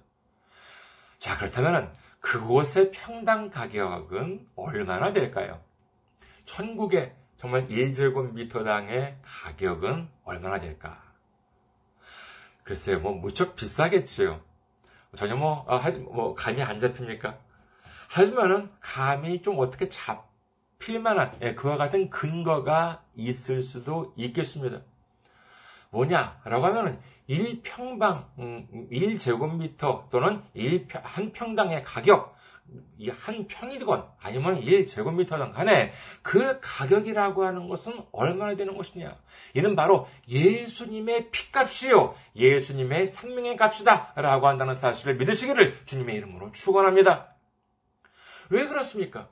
자, 1.18 1.36
그렇다면 1.36 1.94
그곳의 2.20 2.90
평당 2.90 3.50
가격은 3.50 4.46
얼마나 4.56 5.12
될까요? 5.12 5.60
천국의 6.46 7.14
정말 7.42 7.66
1제곱미터당의 7.66 9.16
가격은 9.24 10.08
얼마나 10.24 10.60
될까? 10.60 11.02
글쎄요, 12.62 13.00
뭐, 13.00 13.14
무척 13.14 13.56
비싸겠지요. 13.56 14.40
전혀 15.16 15.34
뭐, 15.34 15.66
아, 15.66 15.76
하지, 15.76 15.98
뭐, 15.98 16.36
감이 16.36 16.62
안 16.62 16.78
잡힙니까? 16.78 17.36
하지만은, 18.08 18.70
감이 18.78 19.42
좀 19.42 19.58
어떻게 19.58 19.88
잡힐 19.88 21.00
만한, 21.00 21.36
예, 21.42 21.56
그와 21.56 21.76
같은 21.76 22.10
근거가 22.10 23.02
있을 23.16 23.64
수도 23.64 24.14
있겠습니다. 24.16 24.82
뭐냐라고 25.90 26.64
하면은, 26.66 27.00
1평방, 27.28 28.38
음, 28.38 28.88
1제곱미터 28.92 30.08
또는 30.10 30.44
1, 30.54 30.86
한 31.02 31.32
평당의 31.32 31.82
가격, 31.82 32.36
이 32.36 32.41
한 33.10 33.46
평이건 33.46 34.04
아니면 34.20 34.60
1제곱미터든 34.60 35.52
간에 35.52 35.92
그 36.22 36.58
가격이라고 36.60 37.44
하는 37.44 37.68
것은 37.68 37.92
얼마나 38.12 38.54
되는 38.54 38.76
것이냐? 38.76 39.16
이는 39.54 39.76
바로 39.76 40.08
예수님의 40.28 41.30
피값이요. 41.30 42.14
예수님의 42.36 43.08
생명의 43.08 43.56
값이다. 43.56 44.12
라고 44.16 44.46
한다는 44.46 44.74
사실을 44.74 45.16
믿으시기를 45.16 45.84
주님의 45.84 46.16
이름으로 46.16 46.52
축원합니다. 46.52 47.34
왜 48.50 48.66
그렇습니까? 48.66 49.28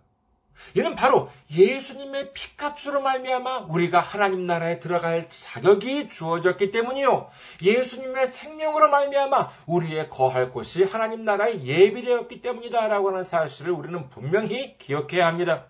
이는 0.75 0.94
바로 0.94 1.31
예수님의 1.51 2.33
피값으로 2.33 3.01
말미암아 3.01 3.66
우리가 3.68 4.01
하나님 4.01 4.46
나라에 4.46 4.79
들어갈 4.79 5.29
자격이 5.29 6.09
주어졌기 6.09 6.70
때문이요. 6.70 7.31
예수님의 7.62 8.27
생명으로 8.27 8.88
말미암아 8.90 9.49
우리의 9.66 10.09
거할 10.11 10.51
곳이 10.51 10.85
하나님 10.85 11.25
나라에 11.25 11.62
예비되었기 11.64 12.40
때문이다라고 12.40 13.11
하는 13.11 13.23
사실을 13.25 13.73
우리는 13.73 14.09
분명히 14.11 14.79
기억해야 14.79 15.27
합니다. 15.27 15.66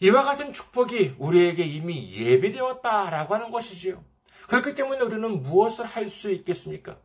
이와 0.00 0.22
같은 0.22 0.52
축복이 0.52 1.16
우리에게 1.18 1.62
이미 1.64 2.12
예비되었다라고 2.14 3.34
하는 3.34 3.50
것이지요. 3.50 4.02
그렇기 4.48 4.74
때문에 4.74 5.02
우리는 5.02 5.42
무엇을 5.42 5.86
할 5.86 6.08
수 6.08 6.30
있겠습니까? 6.30 6.96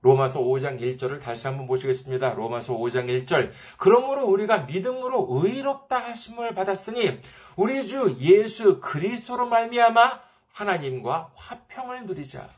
로마서 0.00 0.40
5장 0.40 0.80
1절을 0.80 1.20
다시 1.20 1.46
한번 1.46 1.66
보시겠습니다. 1.66 2.34
로마서 2.34 2.76
5장 2.76 3.06
1절. 3.06 3.50
그러므로 3.78 4.26
우리가 4.26 4.58
믿음으로 4.60 5.26
의롭다 5.30 5.96
하심을 5.96 6.54
받았으니 6.54 7.20
우리 7.56 7.86
주 7.86 8.16
예수 8.20 8.80
그리스도로 8.80 9.46
말미암아 9.46 10.20
하나님과 10.52 11.32
화평을 11.34 12.06
누리자. 12.06 12.48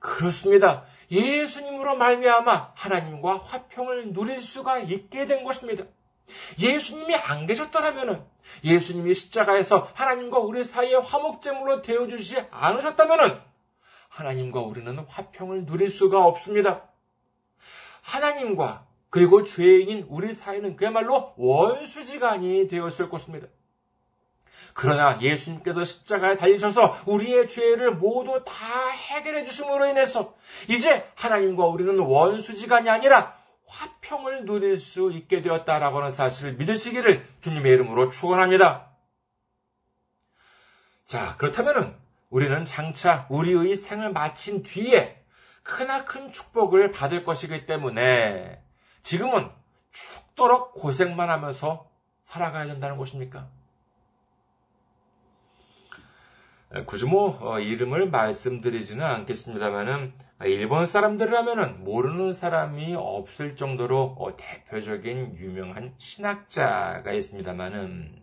그렇습니다. 0.00 0.84
예수님으로 1.10 1.96
말미암아 1.96 2.72
하나님과 2.74 3.38
화평을 3.38 4.12
누릴 4.12 4.42
수가 4.42 4.78
있게 4.78 5.24
된 5.26 5.44
것입니다. 5.44 5.84
예수님이 6.58 7.16
안 7.16 7.46
계셨더라면은 7.46 8.24
예수님이 8.64 9.14
십자가에서 9.14 9.88
하나님과 9.94 10.38
우리 10.38 10.64
사이에 10.64 10.94
화목제물로 10.94 11.82
되어 11.82 12.06
주시지 12.06 12.44
않으셨다면은 12.50 13.49
하나님과 14.20 14.60
우리는 14.60 14.98
화평을 14.98 15.66
누릴 15.66 15.90
수가 15.90 16.24
없습니다. 16.24 16.82
하나님과 18.02 18.86
그리고 19.08 19.44
죄인인 19.44 20.06
우리 20.08 20.34
사이는 20.34 20.76
그야말로 20.76 21.32
원수지간이 21.36 22.68
되었을 22.68 23.08
것입니다. 23.08 23.48
그러나 24.72 25.20
예수님께서 25.20 25.84
십자가에 25.84 26.36
달리셔서 26.36 26.98
우리의 27.06 27.48
죄를 27.48 27.96
모두 27.96 28.44
다 28.44 28.90
해결해 28.90 29.44
주심으로 29.44 29.86
인해서 29.86 30.34
이제 30.68 31.10
하나님과 31.16 31.66
우리는 31.66 31.98
원수지간이 31.98 32.88
아니라 32.88 33.36
화평을 33.66 34.44
누릴 34.44 34.76
수 34.76 35.10
있게 35.12 35.42
되었다라고 35.42 35.98
하는 35.98 36.10
사실을 36.10 36.54
믿으시기를 36.54 37.24
주님의 37.40 37.72
이름으로 37.72 38.10
축원합니다. 38.10 38.90
자, 41.06 41.36
그렇다면은 41.36 41.96
우리는 42.30 42.64
장차 42.64 43.26
우리의 43.28 43.76
생을 43.76 44.12
마친 44.12 44.62
뒤에 44.62 45.22
크나큰 45.62 46.32
축복을 46.32 46.92
받을 46.92 47.24
것이기 47.24 47.66
때문에 47.66 48.62
지금은 49.02 49.50
죽도록 49.92 50.74
고생만 50.74 51.28
하면서 51.28 51.90
살아가야 52.22 52.66
된다는 52.66 52.96
것입니까? 52.96 53.48
굳이 56.86 57.04
뭐 57.04 57.36
어, 57.40 57.58
이름을 57.58 58.10
말씀드리지는 58.10 59.04
않겠습니다만은 59.04 60.14
일본 60.44 60.86
사람들이라면은 60.86 61.82
모르는 61.82 62.32
사람이 62.32 62.94
없을 62.94 63.56
정도로 63.56 64.16
어, 64.18 64.36
대표적인 64.36 65.36
유명한 65.36 65.94
신학자가 65.98 67.12
있습니다만은 67.12 68.19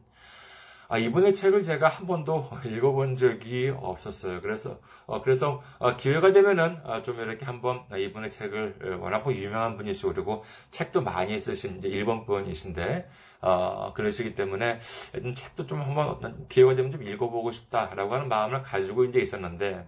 아, 0.89 0.97
이분의 0.97 1.33
책을 1.33 1.63
제가 1.63 1.89
한 1.89 2.07
번도 2.07 2.49
읽어본 2.65 3.17
적이 3.17 3.73
없었어요. 3.75 4.39
그래서, 4.39 4.79
어, 5.05 5.21
그래서, 5.21 5.61
어, 5.79 5.97
기회가 5.97 6.31
되면은, 6.31 6.79
어, 6.85 7.01
좀 7.01 7.19
이렇게 7.19 7.43
한번 7.43 7.83
이분의 7.93 8.31
책을, 8.31 8.97
워낙 9.01 9.19
뭐 9.19 9.33
유명한 9.33 9.75
분이시고, 9.75 10.13
그리고 10.13 10.45
책도 10.71 11.01
많이 11.01 11.37
쓰신 11.39 11.79
이제 11.79 11.89
일본 11.89 12.25
분이신데, 12.25 13.09
어, 13.41 13.91
그러시기 13.93 14.33
때문에, 14.35 14.79
좀 15.21 15.35
책도 15.35 15.67
좀 15.67 15.81
한번 15.81 16.07
어떤 16.07 16.47
기회가 16.47 16.73
되면 16.75 16.91
좀 16.91 17.03
읽어보고 17.03 17.51
싶다라고 17.51 18.13
하는 18.13 18.29
마음을 18.29 18.61
가지고 18.61 19.03
이제 19.03 19.19
있었는데, 19.19 19.85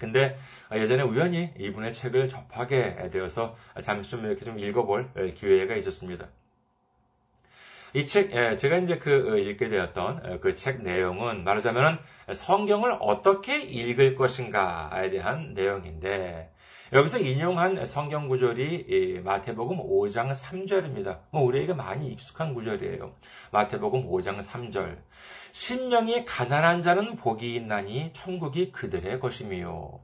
근데 0.00 0.36
예전에 0.72 1.04
우연히 1.04 1.52
이분의 1.58 1.92
책을 1.92 2.28
접하게 2.28 3.08
되어서 3.12 3.56
잠시 3.82 4.10
좀 4.10 4.24
이렇게 4.24 4.44
좀 4.44 4.58
읽어볼 4.58 5.32
기회가 5.36 5.76
있었습니다. 5.76 6.26
이 7.96 8.04
책, 8.04 8.30
예, 8.32 8.56
제가 8.56 8.76
이제 8.76 8.98
그 8.98 9.32
어, 9.32 9.38
읽게 9.38 9.70
되었던 9.70 10.20
어, 10.26 10.40
그책 10.40 10.82
내용은 10.82 11.44
말하자면 11.44 11.98
성경을 12.30 12.98
어떻게 13.00 13.58
읽을 13.58 14.16
것인가에 14.16 15.08
대한 15.08 15.54
내용인데 15.54 16.52
여기서 16.92 17.20
인용한 17.20 17.86
성경 17.86 18.28
구절이 18.28 19.22
마태복음 19.24 19.78
5장 19.78 20.32
3절입니다. 20.32 21.20
뭐 21.30 21.42
우리에게 21.44 21.72
많이 21.72 22.08
익숙한 22.08 22.52
구절이에요. 22.52 23.14
마태복음 23.50 24.10
5장 24.10 24.42
3절. 24.42 24.98
심령이 25.52 26.26
가난한 26.26 26.82
자는 26.82 27.16
복이 27.16 27.54
있나니 27.54 28.12
천국이 28.12 28.72
그들의 28.72 29.18
것이미요. 29.20 30.00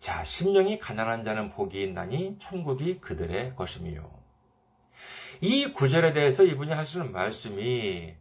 자, 0.00 0.24
심령이 0.24 0.80
가난한 0.80 1.22
자는 1.22 1.50
복이 1.50 1.80
있나니 1.80 2.38
천국이 2.40 2.98
그들의 3.00 3.54
것이미요. 3.54 4.25
이 5.40 5.72
구절에 5.72 6.12
대해서 6.12 6.44
이분이 6.44 6.72
하시는 6.72 7.12
말씀이 7.12 8.14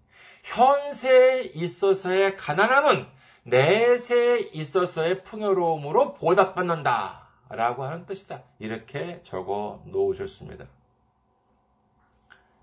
현세에 0.43 1.43
있어서의 1.53 2.37
가난함은 2.37 3.07
내세에 3.43 4.49
있어서의 4.53 5.23
풍요로움으로 5.23 6.13
보답받는다. 6.15 7.25
라고 7.49 7.83
하는 7.83 8.05
뜻이다. 8.05 8.43
이렇게 8.57 9.21
적어 9.23 9.83
놓으셨습니다. 9.85 10.65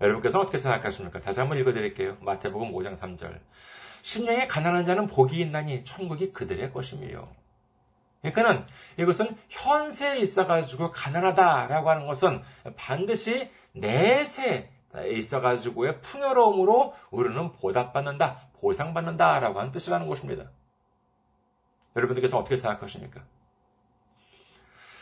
여러분께서는 0.01 0.43
어떻게 0.43 0.57
생각하십니까? 0.57 1.21
다시 1.21 1.39
한번 1.39 1.57
읽어드릴게요. 1.59 2.17
마태복음 2.19 2.73
5장 2.73 2.97
3절. 2.97 3.39
심령에 4.01 4.47
가난한 4.47 4.85
자는 4.85 5.07
복이 5.07 5.39
있나니 5.39 5.85
천국이 5.85 6.33
그들의 6.33 6.73
것이며 6.73 7.29
그러니까는 8.23 8.65
이것은 8.97 9.35
현세에 9.49 10.19
있어가지고 10.19 10.91
가난하다라고 10.91 11.89
하는 11.89 12.07
것은 12.07 12.41
반드시 12.77 13.51
내세에 13.73 14.69
있어가지고의 15.11 15.99
풍요로움으로 16.01 16.95
우리는 17.11 17.51
보답받는다, 17.51 18.47
보상받는다라고 18.59 19.59
하는 19.59 19.71
뜻이라는 19.71 20.07
것입니다. 20.07 20.45
여러분들께서 21.95 22.37
어떻게 22.37 22.55
생각하십니까? 22.55 23.21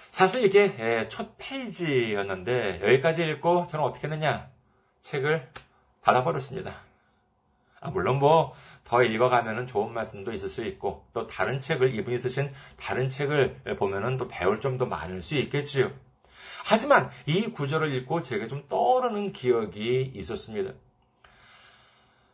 사실 0.09 0.43
이게 0.43 1.07
첫 1.09 1.35
페이지였는데 1.37 2.81
여기까지 2.81 3.23
읽고 3.23 3.67
저는 3.67 3.85
어떻게 3.85 4.07
했느냐? 4.07 4.49
책을 5.01 5.47
닫아버렸습니다. 6.01 6.75
아, 7.79 7.89
물론 7.89 8.19
뭐 8.19 8.53
더 8.91 9.03
읽어가면은 9.03 9.67
좋은 9.67 9.93
말씀도 9.93 10.33
있을 10.33 10.49
수 10.49 10.65
있고 10.65 11.05
또 11.13 11.25
다른 11.25 11.61
책을 11.61 11.95
이분이 11.95 12.19
쓰신 12.19 12.51
다른 12.75 13.07
책을 13.07 13.77
보면은 13.79 14.17
또 14.17 14.27
배울 14.27 14.59
점도 14.59 14.85
많을 14.85 15.21
수 15.21 15.37
있겠지요. 15.37 15.91
하지만 16.65 17.09
이 17.25 17.51
구절을 17.51 17.93
읽고 17.95 18.21
제가 18.21 18.47
좀 18.47 18.65
떠오르는 18.67 19.31
기억이 19.31 20.11
있었습니다. 20.13 20.73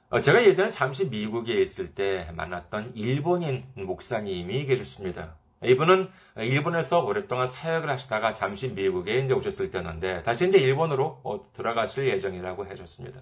어, 0.09 0.19
제가 0.19 0.43
예전에 0.45 0.71
잠시 0.71 1.07
미국에 1.07 1.61
있을 1.61 1.93
때 1.93 2.31
만났던 2.33 2.93
일본인 2.95 3.63
목사님이 3.75 4.65
계셨습니다. 4.65 5.35
이분은 5.63 6.09
일본에서 6.37 7.01
오랫동안 7.01 7.45
사역을 7.45 7.87
하시다가 7.87 8.33
잠시 8.33 8.69
미국에 8.69 9.19
이제 9.19 9.33
오셨을 9.35 9.69
때였는데 9.69 10.23
다시 10.23 10.47
이제 10.47 10.57
일본으로 10.57 11.21
어, 11.23 11.51
들어가실 11.53 12.07
예정이라고 12.07 12.65
해줬습니다. 12.65 13.21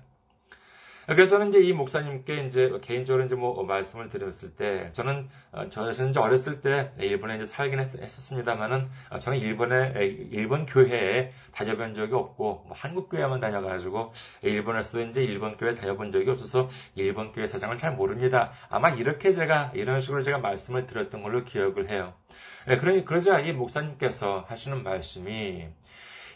그래서는 1.07 1.49
이제 1.49 1.59
이 1.59 1.71
목사님께 1.71 2.45
이제 2.47 2.71
개인적으로 2.81 3.25
이제 3.25 3.35
뭐 3.35 3.63
말씀을 3.63 4.09
드렸을 4.09 4.55
때 4.55 4.89
저는 4.93 5.29
어, 5.51 5.69
저 5.69 5.85
자신은 5.85 6.09
이제 6.11 6.19
어렸을 6.19 6.61
때 6.61 6.91
일본에 6.97 7.35
이제 7.35 7.45
살긴 7.45 7.79
했, 7.79 8.01
었습니다만은 8.01 8.89
어, 9.11 9.19
저는 9.19 9.37
일본에 9.37 9.93
일본 10.31 10.65
교회에 10.65 11.31
다녀본 11.51 11.93
적이 11.93 12.15
없고 12.15 12.65
뭐 12.67 12.73
한국 12.75 13.09
교회만 13.09 13.39
다녀가지고 13.39 14.13
일본에서도 14.41 15.01
이제 15.03 15.23
일본 15.23 15.57
교회 15.57 15.75
다녀본 15.75 16.11
적이 16.11 16.31
없어서 16.31 16.69
일본 16.95 17.31
교회 17.31 17.45
사장을 17.45 17.77
잘 17.77 17.91
모릅니다. 17.93 18.51
아마 18.69 18.89
이렇게 18.89 19.31
제가 19.31 19.71
이런 19.75 20.01
식으로 20.01 20.23
제가 20.23 20.39
말씀을 20.39 20.87
드렸던 20.87 21.21
걸로 21.21 21.43
기억을 21.43 21.89
해요. 21.89 22.13
그러니 22.65 23.05
그러자 23.05 23.39
이 23.41 23.53
목사님께서 23.53 24.45
하시는 24.47 24.81
말씀이 24.81 25.67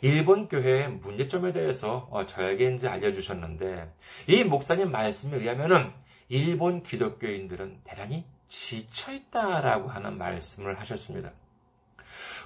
일본 0.01 0.47
교회의 0.47 0.89
문제점에 0.89 1.51
대해서 1.51 2.07
어, 2.11 2.25
저에게 2.25 2.73
이제 2.73 2.87
알려주셨는데 2.87 3.91
이 4.27 4.43
목사님 4.43 4.91
말씀에 4.91 5.37
의하면은 5.37 5.91
일본 6.29 6.83
기독교인들은 6.83 7.81
대단히 7.83 8.25
지쳐 8.47 9.13
있다라고 9.13 9.89
하는 9.89 10.17
말씀을 10.17 10.79
하셨습니다. 10.79 11.31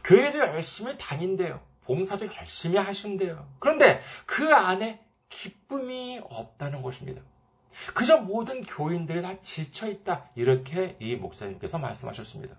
교회도 0.04 0.40
열심히 0.40 0.98
다닌대요. 0.98 1.62
봉사도 1.86 2.28
열심히 2.36 2.78
하신대요. 2.78 3.48
그런데 3.60 4.02
그 4.26 4.54
안에 4.54 5.02
기쁨이 5.30 6.22
없다는 6.24 6.82
것입니다. 6.82 7.22
그저 7.94 8.18
모든 8.18 8.64
교인들이 8.64 9.22
다 9.22 9.40
지쳐 9.42 9.90
있다. 9.90 10.30
이렇게 10.36 10.96
이 11.00 11.16
목사님께서 11.16 11.78
말씀하셨습니다. 11.80 12.56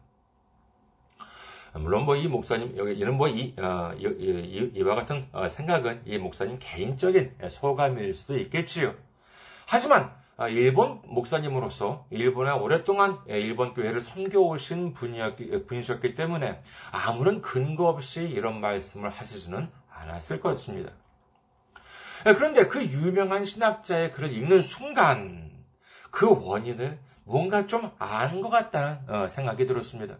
물론 1.74 2.04
뭐 2.04 2.16
이 2.16 2.28
목사님 2.28 2.76
여기 2.76 2.92
이런 2.92 3.16
뭐이 3.16 3.54
어, 3.58 3.92
이, 3.98 4.82
와 4.82 4.94
같은 4.94 5.26
어, 5.32 5.48
생각은 5.48 6.02
이 6.06 6.18
목사님 6.18 6.58
개인적인 6.60 7.34
소감일 7.50 8.14
수도 8.14 8.38
있겠지요. 8.38 8.94
하지만 9.66 10.12
어, 10.36 10.48
일본 10.48 11.00
목사님으로서 11.04 12.06
일본에 12.10 12.50
오랫동안 12.52 13.18
예, 13.28 13.40
일본 13.40 13.74
교회를 13.74 14.00
섬겨오신 14.00 14.92
분이었기, 14.94 15.66
분이셨기 15.66 16.14
때문에 16.14 16.60
아무런 16.90 17.40
근거 17.42 17.88
없이 17.88 18.22
이런 18.22 18.60
말씀을 18.60 19.10
하시지는 19.10 19.68
않았을 19.90 20.40
것입니다. 20.40 20.92
예, 22.26 22.34
그런데 22.34 22.66
그 22.68 22.84
유명한 22.84 23.44
신학자의 23.44 24.12
글을 24.12 24.32
읽는 24.32 24.60
순간 24.62 25.50
그 26.10 26.28
원인을 26.30 26.98
뭔가 27.24 27.66
좀 27.66 27.90
안 27.98 28.40
것 28.42 28.50
같다는 28.50 29.28
생각이 29.28 29.66
들었습니다. 29.66 30.16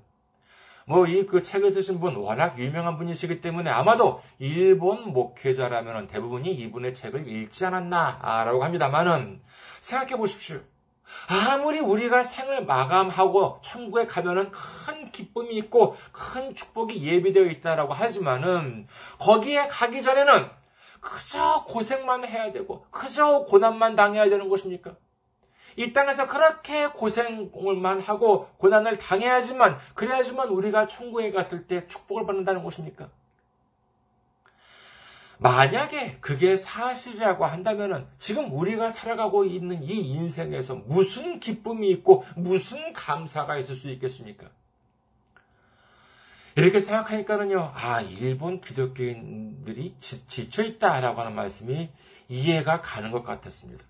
뭐 0.87 1.07
이 1.07 1.27
그 1.27 1.43
책을 1.43 1.71
쓰신 1.71 1.99
분 2.01 2.17
워낙 2.17 2.59
유명한 2.59 2.99
분이시기 2.99 3.41
때문에 3.41 3.71
아마도 3.71 4.21
일본 4.39 5.13
목회자라면 5.13 6.09
대부분이 6.09 6.53
이분의 6.53 6.95
책을 6.95 7.27
읽지 7.27 7.65
않았나라고 7.67 8.63
합니다만은 8.65 9.41
생각해 9.81 10.17
보십시오. 10.17 10.61
아무리 11.29 11.81
우리가 11.81 12.23
생을 12.23 12.65
마감하고 12.65 13.61
천국에 13.63 14.07
가면은 14.07 14.51
큰 14.51 15.11
기쁨이 15.13 15.55
있고 15.57 15.97
큰 16.13 16.55
축복이 16.55 17.03
예비되어 17.07 17.45
있다라고 17.45 17.93
하지만은 17.95 18.87
거기에 19.19 19.69
가기 19.69 20.03
전에는 20.03 20.49
그저 21.01 21.65
고생만 21.69 22.27
해야 22.27 22.53
되고 22.53 22.87
그저 22.91 23.41
고난만 23.49 23.97
당해야 23.97 24.29
되는 24.31 24.49
것입니까? 24.49 24.97
이 25.77 25.93
땅에서 25.93 26.27
그렇게 26.27 26.89
고생을만 26.89 28.01
하고 28.01 28.49
고난을 28.59 28.99
당해야지만 28.99 29.79
그래야지만 29.95 30.49
우리가 30.49 30.87
천국에 30.87 31.31
갔을 31.33 31.67
때 31.67 31.87
축복을 31.87 32.27
받는다는 32.27 32.63
것입니까? 32.63 33.09
만약에 35.39 36.19
그게 36.21 36.57
사실이라고 36.57 37.45
한다면 37.45 38.09
지금 38.19 38.53
우리가 38.53 38.89
살아가고 38.89 39.45
있는 39.45 39.83
이 39.83 40.01
인생에서 40.11 40.77
무슨 40.87 41.41
기쁨이 41.41 41.91
있고 41.91 42.25
무슨 42.37 42.93
감사가 42.93 43.59
있을 43.59 43.75
수 43.75 43.91
있겠습니까? 43.91 44.49
이렇게 46.57 46.79
생각하니까는요, 46.79 47.73
아, 47.75 48.01
일본 48.01 48.61
기독교인들이 48.61 49.97
지, 49.99 50.51
쳐있다라고 50.51 51.21
하는 51.21 51.35
말씀이 51.35 51.91
이해가 52.29 52.81
가는 52.81 53.11
것 53.11 53.25
같았습니다. 53.25 53.85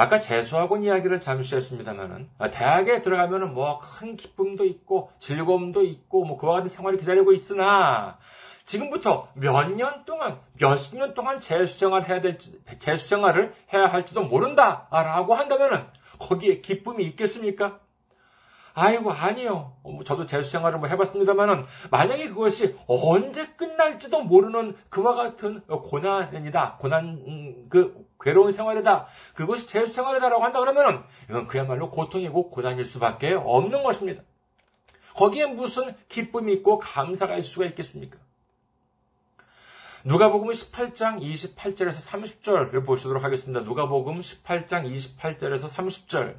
아까 0.00 0.20
재수학원 0.20 0.84
이야기를 0.84 1.20
잠시 1.20 1.56
했습니다만은 1.56 2.30
아, 2.38 2.50
대학에 2.50 3.00
들어가면은 3.00 3.52
뭐 3.52 3.80
큰 3.80 4.16
기쁨도 4.16 4.64
있고 4.64 5.10
즐거움도 5.18 5.82
있고 5.82 6.24
뭐 6.24 6.36
그와 6.36 6.54
같은 6.54 6.68
생활이 6.68 6.98
기다리고 6.98 7.32
있으나 7.32 8.16
지금부터 8.64 9.28
몇 9.34 9.74
년 9.74 10.04
동안 10.04 10.38
몇십 10.60 10.96
년 10.98 11.14
동안 11.14 11.40
재수 11.40 11.80
생활 11.80 12.08
해야 12.08 12.20
될 12.20 12.38
재수 12.78 13.08
생활을 13.08 13.52
해야 13.72 13.86
할지도 13.86 14.22
모른다라고 14.22 15.34
한다면은 15.34 15.86
거기에 16.20 16.60
기쁨이 16.60 17.02
있겠습니까? 17.04 17.80
아이고, 18.74 19.10
아니요. 19.10 19.72
뭐 19.82 20.04
저도 20.04 20.26
재수 20.26 20.52
생활을 20.52 20.78
뭐 20.78 20.88
해봤습니다만은, 20.88 21.64
만약에 21.90 22.28
그것이 22.28 22.76
언제 22.86 23.46
끝날지도 23.56 24.22
모르는 24.22 24.76
그와 24.88 25.14
같은 25.14 25.62
고난이다. 25.62 26.76
고난, 26.78 27.20
음, 27.26 27.66
그, 27.68 28.06
괴로운 28.20 28.52
생활이다. 28.52 29.06
그것이 29.34 29.68
재수 29.68 29.92
생활이다라고 29.92 30.42
한다 30.42 30.60
그러면은, 30.60 31.02
이건 31.28 31.46
그야말로 31.46 31.90
고통이고 31.90 32.50
고난일 32.50 32.84
수밖에 32.84 33.32
없는 33.34 33.82
것입니다. 33.82 34.22
거기에 35.14 35.46
무슨 35.46 35.94
기쁨이 36.08 36.52
있고 36.54 36.78
감사가 36.78 37.36
있을 37.36 37.50
수가 37.50 37.66
있겠습니까? 37.66 38.18
누가복음 40.08 40.48
18장 40.48 41.20
28절에서 41.20 42.08
30절을 42.08 42.86
보시도록 42.86 43.22
하겠습니다. 43.22 43.60
누가복음 43.60 44.20
18장 44.20 44.90
28절에서 44.90 45.68
30절. 45.68 46.34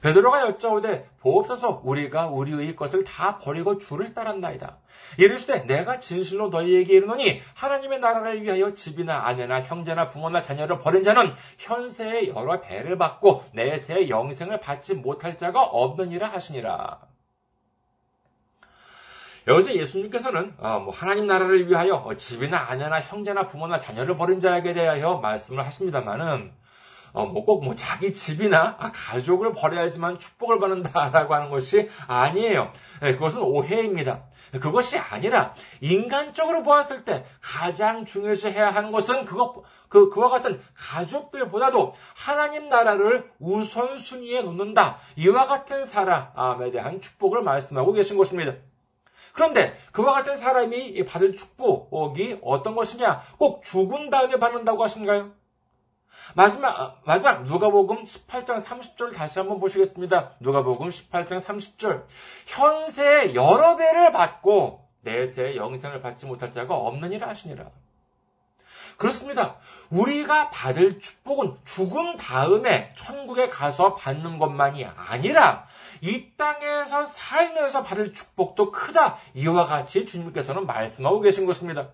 베드로가 0.00 0.40
여짜오되 0.40 1.08
보옵소서 1.20 1.82
우리가 1.84 2.26
우리의 2.26 2.74
것을 2.74 3.04
다 3.04 3.38
버리고 3.38 3.78
주를 3.78 4.12
따랐나이다. 4.12 4.78
이르시되 5.18 5.66
내가 5.66 6.00
진실로 6.00 6.48
너희에게 6.48 6.94
이르노니 6.94 7.40
하나님의 7.54 8.00
나라를 8.00 8.42
위하여 8.42 8.74
집이나 8.74 9.24
아내나 9.28 9.62
형제나 9.62 10.10
부모나 10.10 10.42
자녀를 10.42 10.80
버린 10.80 11.04
자는 11.04 11.32
현세에 11.58 12.26
여러 12.26 12.60
배를 12.60 12.98
받고 12.98 13.44
내세의 13.52 14.10
영생을 14.10 14.58
받지 14.58 14.96
못할 14.96 15.36
자가 15.36 15.62
없느니라 15.62 16.32
하시니라. 16.32 17.11
여기서 19.46 19.74
예수님께서는 19.74 20.54
어, 20.58 20.80
뭐 20.80 20.92
하나님 20.94 21.26
나라를 21.26 21.68
위하여 21.68 22.08
집이나 22.16 22.70
아내나 22.70 23.00
형제나 23.00 23.48
부모나 23.48 23.78
자녀를 23.78 24.16
버린 24.16 24.40
자에게 24.40 24.72
대하여 24.72 25.18
말씀을 25.18 25.64
하십니다만은 25.66 26.52
어, 27.12 27.26
뭐 27.26 27.44
꼭 27.44 27.62
뭐 27.62 27.74
자기 27.74 28.12
집이나 28.12 28.76
아, 28.78 28.90
가족을 28.92 29.52
버려야지만 29.52 30.18
축복을 30.18 30.58
받는다라고 30.58 31.34
하는 31.34 31.50
것이 31.50 31.90
아니에요. 32.06 32.72
네, 33.00 33.12
그것은 33.14 33.42
오해입니다. 33.42 34.24
그것이 34.60 34.98
아니라 34.98 35.54
인간적으로 35.80 36.62
보았을 36.62 37.04
때 37.04 37.24
가장 37.40 38.04
중요시해야 38.04 38.70
하는 38.70 38.92
것은 38.92 39.24
그것 39.24 39.62
그 39.88 40.10
그와 40.10 40.28
같은 40.28 40.60
가족들보다도 40.74 41.94
하나님 42.14 42.68
나라를 42.68 43.30
우선순위에 43.38 44.42
놓는다. 44.42 44.98
이와 45.16 45.46
같은 45.46 45.84
사람에 45.84 46.70
대한 46.70 47.00
축복을 47.00 47.42
말씀하고 47.42 47.92
계신 47.92 48.16
것입니다. 48.16 48.52
그런데 49.32 49.74
그와 49.92 50.12
같은 50.12 50.36
사람이 50.36 51.04
받을 51.06 51.36
축복이 51.36 52.40
어떤 52.42 52.74
것이냐? 52.74 53.22
꼭 53.38 53.64
죽은 53.64 54.10
다음에 54.10 54.38
받는다고 54.38 54.82
하신가요? 54.84 55.32
마지막, 56.34 57.00
마지막, 57.04 57.42
누가복음 57.44 58.04
18장 58.04 58.60
30절 58.60 59.12
다시 59.14 59.38
한번 59.38 59.60
보시겠습니다. 59.60 60.36
누가복음 60.40 60.88
18장 60.88 61.40
30절. 61.40 62.04
현세 62.46 63.34
여러 63.34 63.76
배를 63.76 64.12
받고 64.12 64.88
내세 65.02 65.56
영생을 65.56 66.00
받지 66.00 66.26
못할 66.26 66.52
자가 66.52 66.74
없는 66.74 67.12
일 67.12 67.24
하시니라. 67.24 67.70
그렇습니다. 69.02 69.56
우리가 69.90 70.50
받을 70.50 71.00
축복은 71.00 71.56
죽은 71.64 72.16
다음에 72.18 72.92
천국에 72.94 73.48
가서 73.48 73.96
받는 73.96 74.38
것만이 74.38 74.84
아니라 74.84 75.66
이 76.00 76.30
땅에서 76.36 77.04
살면서 77.04 77.82
받을 77.82 78.14
축복도 78.14 78.70
크다. 78.70 79.16
이와 79.34 79.66
같이 79.66 80.06
주님께서는 80.06 80.66
말씀하고 80.66 81.20
계신 81.20 81.46
것입니다. 81.46 81.88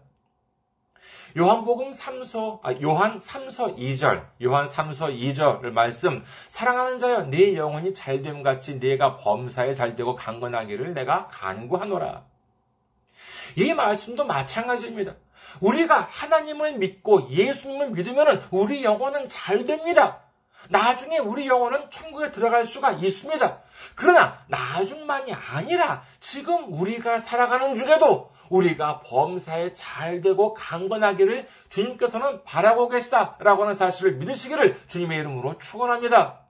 요한복음 1.39 1.93
3서, 1.93 2.61
아, 2.63 2.75
요한 2.83 3.17
3서 3.17 3.79
2절, 3.79 4.27
요한 4.45 4.67
3서 4.67 5.11
2절 5.11 5.71
말씀, 5.71 6.23
사랑하는 6.49 6.99
자여, 6.99 7.25
네 7.31 7.55
영혼이 7.57 7.95
잘됨 7.95 8.43
같이 8.43 8.77
네가 8.77 9.17
범사에 9.17 9.73
잘되고 9.73 10.15
강건하기를 10.15 10.93
내가 10.93 11.29
간구하노라. 11.29 12.25
이 13.57 13.73
말씀도 13.73 14.25
마찬가지입니다. 14.27 15.15
우리가 15.61 16.09
하나님을 16.11 16.79
믿고 16.79 17.29
예수님을 17.31 17.91
믿으면 17.91 18.43
우리 18.51 18.85
영혼은 18.85 19.29
잘 19.29 19.67
됩니다. 19.67 20.21
나중에 20.71 21.19
우리 21.19 21.47
영혼은 21.47 21.91
천국에 21.91 22.31
들어갈 22.31 22.65
수가 22.65 22.93
있습니다. 22.93 23.59
그러나 23.95 24.45
나중만이 24.49 25.33
아니라 25.33 26.03
지금 26.21 26.73
우리가 26.73 27.19
살아가는 27.19 27.75
중에도 27.75 28.31
우리가 28.51 29.01
범사에 29.01 29.75
잘 29.75 30.21
되고 30.21 30.55
강건하기를 30.55 31.49
주님께서는 31.71 32.45
바라고 32.45 32.89
계시다라고 32.89 33.63
하는 33.63 33.75
사실을 33.75 34.17
믿으시기를 34.17 34.79
주님의 34.89 35.19
이름으로 35.21 35.59
축원합니다. 35.59 36.41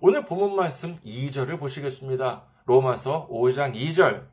오늘 0.00 0.24
본문 0.24 0.56
말씀 0.56 0.98
2절을 1.04 1.58
보시겠습니다. 1.58 2.42
로마서 2.66 3.28
5장 3.30 3.74
2절. 3.74 4.26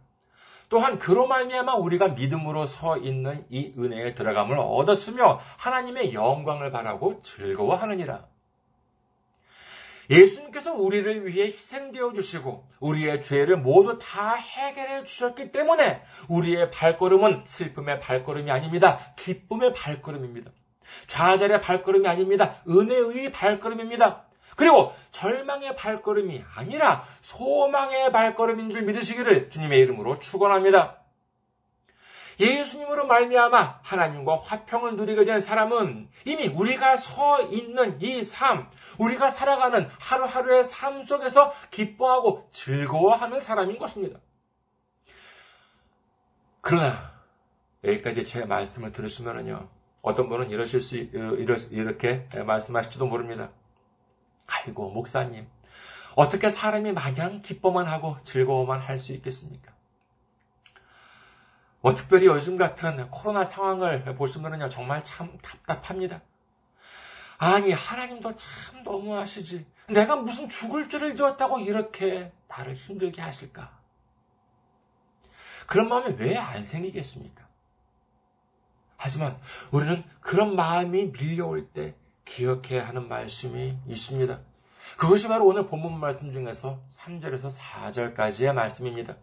또한 0.70 1.00
그로 1.00 1.28
말미암아 1.28 1.76
우리가 1.76 2.10
믿음으로 2.10 2.68
서 2.68 2.98
있는 2.98 3.46
이 3.50 3.74
은혜에 3.78 4.14
들어감을 4.14 4.58
얻었으며 4.60 5.40
하나님의 5.58 6.14
영광을 6.14 6.72
바라고 6.72 7.22
즐거워하느니라. 7.24 8.28
예수님께서 10.10 10.74
우리를 10.74 11.28
위해 11.28 11.48
희생되어 11.48 12.14
주시고 12.14 12.68
우리의 12.80 13.22
죄를 13.22 13.58
모두 13.58 14.00
다 14.00 14.34
해결해 14.34 15.04
주셨기 15.04 15.52
때문에 15.52 16.02
우리의 16.28 16.72
발걸음은 16.72 17.44
슬픔의 17.46 18.00
발걸음이 18.00 18.50
아닙니다. 18.50 19.00
기쁨의 19.18 19.74
발걸음입니다. 19.74 20.52
좌절의 21.06 21.62
발걸음이 21.62 22.08
아닙니다. 22.08 22.56
은혜의 22.68 23.32
발걸음입니다. 23.32 24.29
그리고 24.60 24.94
절망의 25.12 25.78
발걸음이 25.78 26.44
아니라 26.54 27.06
소망의 27.22 28.12
발걸음인 28.12 28.72
줄 28.72 28.82
믿으시기를 28.82 29.52
주님의 29.52 29.80
이름으로 29.80 30.20
축원합니다. 30.20 30.98
예수님으로 32.42 33.08
말미암아 33.08 33.80
하나님과 33.84 34.38
화평을 34.40 34.98
누리게 34.98 35.24
된 35.24 35.40
사람은 35.40 36.10
이미 36.26 36.48
우리가 36.50 36.98
서 36.98 37.42
있는 37.44 38.02
이 38.02 38.22
삶, 38.26 38.70
우리가 38.98 39.30
살아가는 39.30 39.88
하루하루의 39.98 40.66
삶 40.66 41.06
속에서 41.06 41.54
기뻐하고 41.72 42.50
즐거워하는 42.52 43.40
사람인 43.40 43.80
것입니다. 43.80 44.20
그러나 46.60 47.14
여기까지 47.86 48.26
제 48.26 48.44
말씀을 48.44 48.92
들으시면요 48.92 49.70
어떤 50.02 50.28
분은 50.28 50.50
이러실 50.50 50.82
수 50.82 50.98
이렇게 50.98 52.28
말씀하실지도 52.46 53.06
모릅니다. 53.06 53.52
아이고 54.50 54.90
목사님 54.90 55.48
어떻게 56.16 56.50
사람이 56.50 56.92
마냥 56.94 57.42
기뻐만 57.42 57.88
하고 57.88 58.18
즐거워만 58.24 58.80
할 58.82 59.00
수 59.00 59.14
있겠습니까? 59.14 59.72
뭐 61.82 61.94
특별히 61.96 62.26
요즘 62.26 62.58
같은 62.58 63.10
코로나 63.10 63.46
상황을 63.46 64.04
보시면요 64.16 64.68
정말 64.70 65.04
참 65.06 65.38
답답합니다. 65.42 66.22
아니 67.38 67.72
하나님도 67.72 68.36
참 68.36 68.84
너무하시지. 68.84 69.66
내가 69.90 70.18
무슨 70.18 70.50
죽을 70.50 70.90
죄를 70.90 71.16
지었다고 71.16 71.60
이렇게 71.60 72.34
나를 72.50 72.76
힘들게 72.76 73.22
하실까? 73.22 73.80
그런 75.68 75.88
마음이 75.88 76.16
왜 76.18 76.36
안 76.36 76.66
생기겠습니까? 76.66 77.48
하지만 78.98 79.40
우리는 79.72 80.04
그런 80.20 80.56
마음이 80.58 81.12
밀려올 81.14 81.70
때 81.70 81.96
기억해야 82.30 82.88
하는 82.88 83.08
말씀이 83.08 83.76
있습니다. 83.88 84.40
그것이 84.98 85.28
바로 85.28 85.46
오늘 85.46 85.68
본문 85.68 86.00
말씀 86.00 86.32
중에서 86.32 86.82
3절에서 86.90 87.58
4절까지의 87.58 88.54
말씀입니다. 88.54 89.16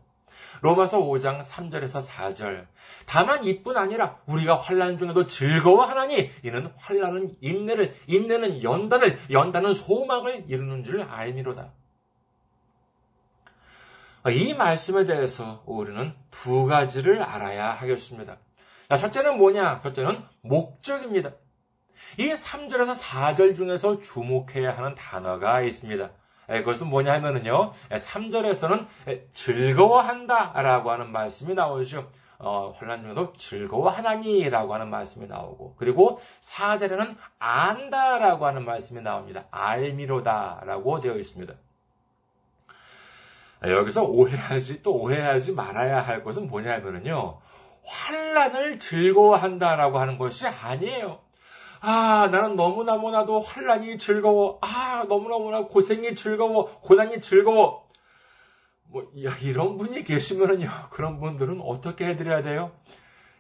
로마서 0.61 1.01
5장 1.01 1.40
3절에서 1.40 2.07
4절. 2.07 2.66
다만 3.07 3.45
이뿐 3.45 3.77
아니라 3.77 4.19
우리가 4.27 4.57
환란 4.57 4.99
중에도 4.99 5.27
즐거워하나니 5.27 6.31
이는 6.42 6.73
환란은 6.77 7.37
인내를 7.40 7.95
인내는 8.07 8.62
연단을 8.62 9.19
연단은 9.31 9.75
소망을 9.75 10.45
이루는 10.49 10.85
줄 10.85 11.03
알미로다. 11.03 11.73
이 14.31 14.55
말씀에 14.55 15.05
대해서 15.05 15.62
우리는 15.66 16.12
두 16.31 16.66
가지를 16.66 17.23
알아야 17.23 17.71
하겠습니다. 17.73 18.38
첫째는 18.88 19.38
뭐냐? 19.38 19.81
첫째는 19.83 20.23
목적입니다. 20.42 21.33
이 22.18 22.28
3절에서 22.32 23.00
4절 23.00 23.56
중에서 23.56 24.00
주목해야 24.00 24.76
하는 24.76 24.94
단어가 24.94 25.62
있습니다. 25.62 26.11
예, 26.50 26.61
그것은 26.61 26.88
뭐냐 26.88 27.12
하면은요, 27.14 27.72
3절에서는 27.90 28.87
예, 29.09 29.26
즐거워한다 29.32 30.52
라고 30.62 30.90
하는 30.90 31.11
말씀이 31.11 31.54
나오죠. 31.54 32.11
어, 32.38 32.76
혼란 32.78 33.02
중에도 33.02 33.32
즐거워하나니라고 33.32 34.74
하는 34.74 34.90
말씀이 34.90 35.26
나오고, 35.26 35.74
그리고 35.76 36.20
4절에는 36.42 37.16
안다라고 37.38 38.46
하는 38.46 38.64
말씀이 38.64 39.00
나옵니다. 39.00 39.46
알미로다라고 39.50 41.00
되어 41.00 41.16
있습니다. 41.16 41.54
예, 43.64 43.70
여기서 43.70 44.04
오해하지, 44.04 44.82
또 44.82 44.94
오해하지 44.94 45.52
말아야 45.52 46.02
할 46.02 46.22
것은 46.22 46.48
뭐냐 46.48 46.74
하면은요, 46.74 47.40
환란을 47.85 48.78
즐거워한다라고 48.78 49.98
하는 49.98 50.18
것이 50.18 50.46
아니에요. 50.46 51.26
아, 51.81 52.29
나는 52.31 52.57
너무나무나도 52.57 53.41
환란이 53.41 53.99
즐거워. 53.99 54.59
아, 54.62 55.05
너무나무나 55.09 55.62
고생이 55.65 56.15
즐거워. 56.15 56.81
고난이 56.81 57.21
즐거워. 57.21 57.89
뭐, 58.85 59.11
야, 59.25 59.37
이런 59.43 59.77
분이 59.79 60.05
계시면은요, 60.05 60.71
그런 60.91 61.21
분들은 61.21 61.61
어떻게 61.61 62.07
해 62.07 62.17
드려야 62.17 62.43
돼요? 62.43 62.73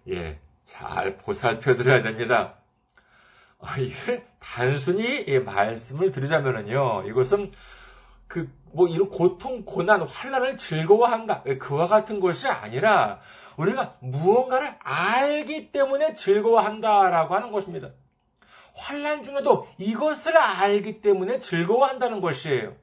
예, 0.08 0.38
잘 0.64 1.16
보살펴 1.18 1.76
드려야 1.76 2.02
됩니다. 2.02 2.54
아, 3.60 3.78
이게 3.78 4.24
단순히 4.38 5.22
이 5.22 5.38
말씀을 5.38 6.12
드리자면은요, 6.12 7.04
이것은 7.08 7.52
그, 8.26 8.50
뭐, 8.72 8.88
이런 8.88 9.08
고통, 9.08 9.64
고난, 9.64 10.02
환란을 10.02 10.58
즐거워한다. 10.58 11.44
그와 11.60 11.86
같은 11.86 12.20
것이 12.20 12.48
아니라, 12.48 13.20
우리가 13.56 13.96
무언가를 14.00 14.74
알기 14.80 15.70
때문에 15.72 16.14
즐거워한다라고 16.14 17.34
하는 17.34 17.52
것입니다. 17.52 17.90
환란 18.76 19.24
중에도 19.24 19.66
이것을 19.78 20.36
알기 20.36 21.00
때문에 21.00 21.40
즐거워한다는 21.40 22.20
것이에요. 22.20 22.74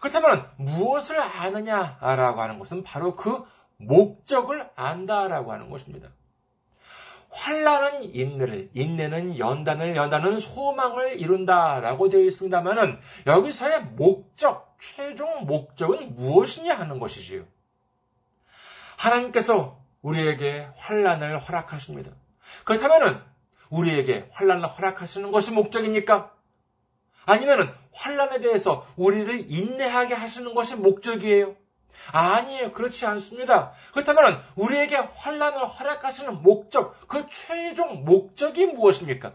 그렇다면 0.00 0.48
무엇을 0.56 1.18
아느냐라고 1.18 2.40
하는 2.40 2.58
것은 2.58 2.84
바로 2.84 3.16
그 3.16 3.44
목적을 3.78 4.70
안다라고 4.76 5.52
하는 5.52 5.70
것입니다. 5.70 6.10
환란은 7.30 8.14
인내를, 8.14 8.70
인내는 8.72 9.38
연단을, 9.38 9.94
연단은 9.94 10.38
소망을 10.38 11.20
이룬다라고 11.20 12.08
되어 12.08 12.20
있습니다만은 12.20 12.98
여기서의 13.26 13.82
목적, 13.96 14.76
최종 14.80 15.44
목적은 15.44 16.14
무엇이냐 16.14 16.78
하는 16.78 16.98
것이지요. 16.98 17.44
하나님께서 18.96 19.78
우리에게 20.00 20.68
환란을 20.76 21.38
허락하십니다. 21.38 22.12
그렇다면은 22.64 23.20
우리에게 23.70 24.28
환란을 24.32 24.68
허락하시는 24.68 25.30
것이 25.30 25.52
목적입니까? 25.52 26.32
아니면 27.24 27.74
환란에 27.92 28.40
대해서 28.40 28.86
우리를 28.96 29.50
인내하게 29.50 30.14
하시는 30.14 30.54
것이 30.54 30.76
목적이에요? 30.76 31.56
아니에요. 32.12 32.72
그렇지 32.72 33.06
않습니다. 33.06 33.72
그렇다면 33.92 34.42
우리에게 34.54 34.96
환란을 34.96 35.66
허락하시는 35.66 36.42
목적, 36.42 37.08
그 37.08 37.26
최종 37.30 38.04
목적이 38.04 38.66
무엇입니까? 38.66 39.34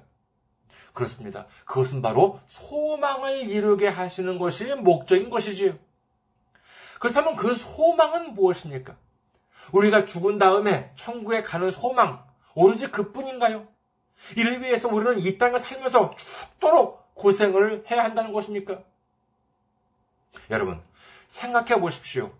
그렇습니다. 0.93 1.47
그것은 1.65 2.01
바로 2.01 2.39
소망을 2.47 3.49
이루게 3.49 3.87
하시는 3.87 4.37
것이 4.37 4.65
목적인 4.75 5.29
것이지요. 5.29 5.77
그렇다면 6.99 7.35
그 7.35 7.55
소망은 7.55 8.33
무엇입니까? 8.35 8.95
우리가 9.71 10.05
죽은 10.05 10.37
다음에 10.37 10.91
천국에 10.95 11.43
가는 11.43 11.71
소망, 11.71 12.23
오로지 12.53 12.87
그뿐인가요? 12.87 13.67
이를 14.35 14.61
위해서 14.61 14.87
우리는 14.87 15.19
이 15.19 15.37
땅을 15.37 15.59
살면서 15.59 16.11
죽도록 16.15 17.15
고생을 17.15 17.85
해야 17.89 18.03
한다는 18.03 18.33
것입니까? 18.33 18.79
여러분, 20.49 20.81
생각해 21.27 21.79
보십시오. 21.79 22.31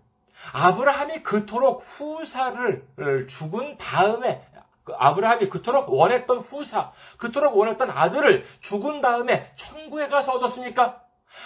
아브라함이 0.52 1.22
그토록 1.22 1.84
후사를 1.86 3.26
죽은 3.28 3.78
다음에 3.78 4.46
그 4.84 4.92
아브라함이 4.94 5.48
그토록 5.48 5.92
원했던 5.92 6.38
후사, 6.38 6.92
그토록 7.16 7.56
원했던 7.56 7.90
아들을 7.90 8.44
죽은 8.60 9.00
다음에 9.00 9.52
천국에 9.54 10.08
가서 10.08 10.32
얻었습니까? 10.32 11.00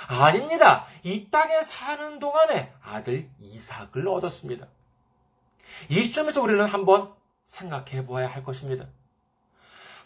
아닙니다. 0.09 0.87
이 1.03 1.31
땅에 1.31 1.63
사는 1.63 2.19
동안에 2.19 2.73
아들 2.83 3.29
이삭을 3.41 4.09
얻었습니다. 4.09 4.67
이 5.91 6.05
시점에서 6.05 6.41
우리는 6.41 6.65
한번 6.65 7.13
생각해 7.45 8.07
보아야 8.07 8.29
할 8.29 8.43
것입니다. 8.43 8.87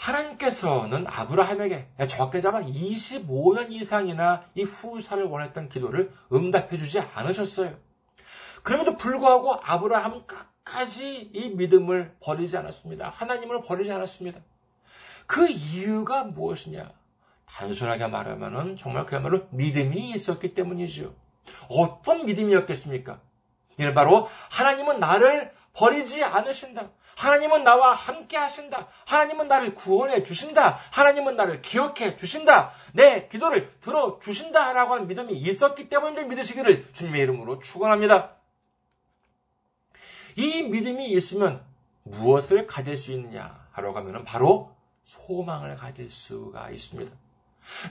하나님께서는 0.00 1.06
아브라함에게 1.06 1.88
적게 2.08 2.40
잡아 2.40 2.60
25년 2.62 3.70
이상이나 3.70 4.44
이 4.54 4.62
후사를 4.62 5.22
원했던 5.24 5.68
기도를 5.68 6.12
응답해 6.32 6.78
주지 6.78 7.00
않으셨어요. 7.00 7.76
그럼에도 8.62 8.96
불구하고 8.96 9.60
아브라함은 9.62 10.26
끝까지 10.26 11.30
이 11.34 11.50
믿음을 11.50 12.16
버리지 12.20 12.56
않았습니다. 12.56 13.10
하나님을 13.10 13.62
버리지 13.62 13.92
않았습니다. 13.92 14.40
그 15.26 15.48
이유가 15.48 16.24
무엇이냐? 16.24 16.90
단순하게 17.46 18.06
말하면 18.06 18.76
정말 18.76 19.04
그야말로 19.04 19.46
믿음이 19.50 20.12
있었기 20.12 20.54
때문이죠. 20.54 21.14
어떤 21.68 22.24
믿음이었겠습니까? 22.24 23.20
이는 23.78 23.94
바로 23.94 24.28
하나님은 24.50 24.98
나를 24.98 25.52
버리지 25.74 26.24
않으신다. 26.24 26.90
하나님은 27.16 27.64
나와 27.64 27.92
함께 27.92 28.36
하신다. 28.36 28.88
하나님은 29.06 29.48
나를 29.48 29.74
구원해 29.74 30.22
주신다. 30.22 30.78
하나님은 30.90 31.36
나를 31.36 31.62
기억해 31.62 32.16
주신다. 32.16 32.72
내 32.92 33.28
기도를 33.28 33.72
들어 33.80 34.18
주신다 34.20 34.72
라고 34.72 34.94
하는 34.94 35.06
믿음이 35.06 35.34
있었기 35.34 35.88
때문에 35.88 36.24
믿으시기를 36.24 36.92
주님의 36.92 37.22
이름으로 37.22 37.60
축원합니다. 37.60 38.36
이 40.36 40.62
믿음이 40.62 41.10
있으면 41.12 41.64
무엇을 42.04 42.66
가질 42.66 42.96
수 42.96 43.12
있느냐 43.12 43.68
하러 43.72 43.92
가면 43.92 44.24
바로 44.24 44.74
소망을 45.04 45.76
가질 45.76 46.10
수가 46.10 46.70
있습니다. 46.70 47.12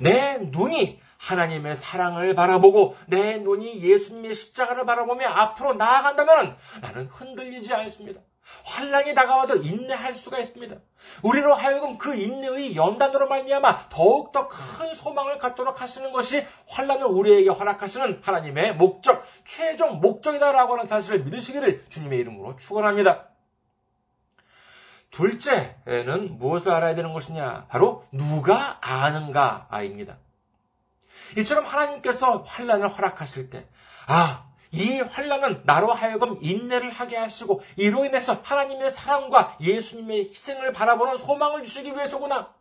내 0.02 0.38
눈이 0.38 1.00
하나님의 1.18 1.76
사랑을 1.76 2.34
바라보고 2.34 2.98
내 3.08 3.38
눈이 3.38 3.82
예수님의 3.82 4.34
십자가를 4.34 4.86
바라보며 4.86 5.28
앞으로 5.28 5.74
나아간다면 5.74 6.58
나는 6.82 7.08
흔들리지 7.08 7.74
않습니다. 7.74 8.22
환란이 8.64 9.14
다가와도 9.14 9.58
인내할 9.58 10.16
수가 10.16 10.40
있습니다. 10.40 10.76
우리로 11.24 11.54
하여금 11.54 11.98
그 11.98 12.16
인내의 12.16 12.76
연단으로 12.76 13.28
말미암아 13.28 13.90
더욱 13.90 14.32
더 14.32 14.48
큰 14.48 14.94
소망을 14.94 15.38
갖도록 15.40 15.82
하시는 15.82 16.12
것이 16.12 16.46
환란을 16.68 17.06
우리에게 17.06 17.50
허락하시는 17.50 18.22
하나님의 18.24 18.76
목적, 18.76 19.26
최종 19.46 20.00
목적이다라고 20.00 20.74
하는 20.74 20.86
사실을 20.86 21.24
믿으시기를 21.24 21.86
주님의 21.90 22.20
이름으로 22.20 22.56
축원합니다. 22.58 23.26
둘째는 25.12 26.38
무엇을 26.38 26.72
알아야 26.72 26.96
되는 26.96 27.14
것이냐? 27.14 27.66
바로 27.70 28.06
누가 28.12 28.78
아는가입니다. 28.82 30.18
이처럼 31.38 31.66
하나님께서 31.66 32.44
환란을 32.46 32.88
허락하실 32.90 33.50
때, 33.50 33.66
아, 34.08 34.46
이 34.72 35.00
환란은 35.00 35.64
나로 35.66 35.92
하여금 35.94 36.38
인내를 36.42 36.92
하게 36.92 37.18
하시고 37.18 37.64
이로 37.76 38.06
인해서 38.06 38.40
하나님의 38.44 38.92
사랑과 38.92 39.58
예수님의 39.60 40.30
희생을 40.30 40.74
바라보는 40.74 41.18
소망을 41.18 41.64
주시기 41.64 41.94
위해서구나. 41.94 42.54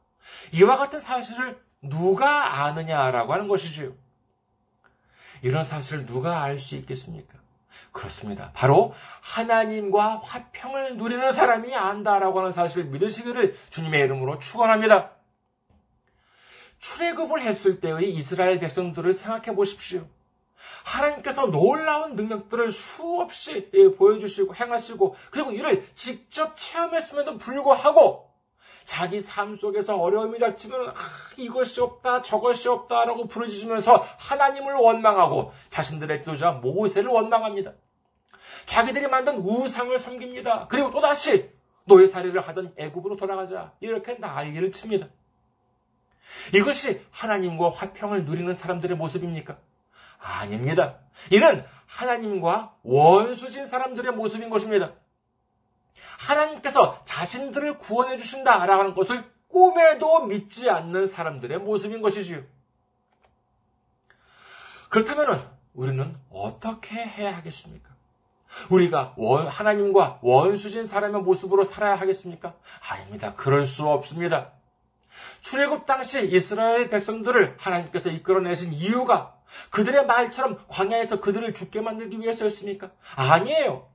이와 0.52 0.76
같은 0.76 1.00
사실을 1.00 1.60
누가 1.82 2.62
아느냐라고 2.64 3.32
하는 3.32 3.48
것이지요. 3.48 3.92
이런 5.42 5.64
사실을 5.64 6.06
누가 6.06 6.42
알 6.42 6.58
수 6.58 6.76
있겠습니까? 6.76 7.38
그렇습니다. 7.92 8.50
바로 8.54 8.94
하나님과 9.20 10.18
화평을 10.18 10.96
누리는 10.96 11.32
사람이 11.32 11.74
안다라고 11.74 12.40
하는 12.40 12.52
사실을 12.52 12.84
믿으시기를 12.86 13.56
주님의 13.70 14.02
이름으로 14.02 14.38
축원합니다. 14.38 15.12
출애굽을 16.80 17.42
했을 17.42 17.80
때의 17.80 18.14
이스라엘 18.14 18.58
백성들을 18.60 19.12
생각해 19.14 19.54
보십시오. 19.54 20.06
하나님께서 20.84 21.46
놀라운 21.46 22.16
능력들을 22.16 22.72
수없이 22.72 23.70
예, 23.74 23.90
보여주시고 23.94 24.54
행하시고 24.54 25.16
그리고 25.30 25.52
이를 25.52 25.86
직접 25.94 26.56
체험했음에도 26.56 27.38
불구하고 27.38 28.28
자기 28.84 29.20
삶 29.20 29.56
속에서 29.56 29.96
어려움이 29.96 30.38
닥치면 30.38 30.88
아, 30.88 30.94
이것이 31.36 31.80
없다 31.80 32.22
저것이 32.22 32.68
없다라고 32.68 33.28
부르짖으면서 33.28 34.06
하나님을 34.18 34.74
원망하고 34.74 35.52
자신들의 35.68 36.20
지도자 36.20 36.52
모세를 36.52 37.10
원망합니다. 37.10 37.72
자기들이 38.64 39.08
만든 39.08 39.38
우상을 39.38 39.98
섬깁니다. 39.98 40.68
그리고 40.68 40.90
또다시 40.90 41.50
노예살이를 41.84 42.40
하던 42.48 42.74
애굽으로 42.76 43.16
돌아가자 43.16 43.72
이렇게 43.80 44.14
난리를 44.14 44.72
칩니다. 44.72 45.08
이것이 46.54 47.02
하나님과 47.10 47.70
화평을 47.70 48.24
누리는 48.24 48.52
사람들의 48.54 48.96
모습입니까? 48.96 49.58
아닙니다. 50.18 50.98
이는 51.30 51.64
하나님과 51.86 52.76
원수진 52.82 53.66
사람들의 53.66 54.12
모습인 54.12 54.50
것입니다. 54.50 54.92
하나님께서 56.18 57.02
자신들을 57.04 57.78
구원해 57.78 58.18
주신다라고 58.18 58.80
하는 58.80 58.94
것을 58.94 59.24
꿈에도 59.48 60.26
믿지 60.26 60.68
않는 60.68 61.06
사람들의 61.06 61.58
모습인 61.58 62.02
것이지요. 62.02 62.42
그렇다면 64.88 65.50
우리는 65.74 66.16
어떻게 66.30 66.96
해야 66.96 67.36
하겠습니까? 67.36 67.88
우리가 68.70 69.14
원, 69.16 69.46
하나님과 69.46 70.20
원수진 70.22 70.84
사람의 70.84 71.22
모습으로 71.22 71.64
살아야 71.64 71.96
하겠습니까? 71.96 72.54
아닙니다. 72.88 73.34
그럴 73.34 73.66
수 73.66 73.86
없습니다. 73.86 74.52
출애굽 75.40 75.86
당시 75.86 76.28
이스라엘 76.28 76.90
백성들을 76.90 77.56
하나님께서 77.58 78.10
이끌어내신 78.10 78.72
이유가 78.72 79.34
그들의 79.70 80.06
말처럼 80.06 80.58
광야에서 80.68 81.20
그들을 81.20 81.54
죽게 81.54 81.80
만들기 81.80 82.20
위해서였습니까? 82.20 82.90
아니에요. 83.16 83.88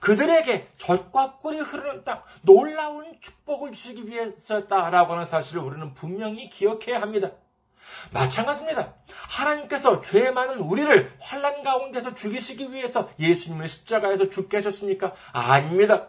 그들에게 0.00 0.68
젖과 0.76 1.38
꿀이 1.38 1.58
흐르는 1.58 2.04
땅, 2.04 2.22
놀라운 2.42 3.16
축복을 3.20 3.72
주시기 3.72 4.08
위해서였다라고 4.08 5.14
하는 5.14 5.24
사실을 5.24 5.62
우리는 5.62 5.92
분명히 5.94 6.50
기억해야 6.50 7.00
합니다. 7.00 7.30
마찬가지입니다. 8.12 8.94
하나님께서 9.28 10.02
죄 10.02 10.30
많은 10.30 10.58
우리를 10.58 11.12
환란 11.20 11.62
가운데서 11.62 12.14
죽이시기 12.14 12.72
위해서 12.72 13.10
예수님을 13.18 13.68
십자가에서 13.68 14.30
죽게 14.30 14.58
하셨습니까? 14.58 15.14
아닙니다. 15.32 16.08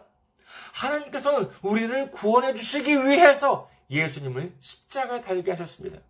하나님께서는 0.72 1.50
우리를 1.62 2.10
구원해 2.10 2.54
주시기 2.54 3.04
위해서 3.04 3.68
예수님을 3.94 4.52
십자가에 4.60 5.20
달게 5.20 5.52
하셨습니다. 5.52 6.00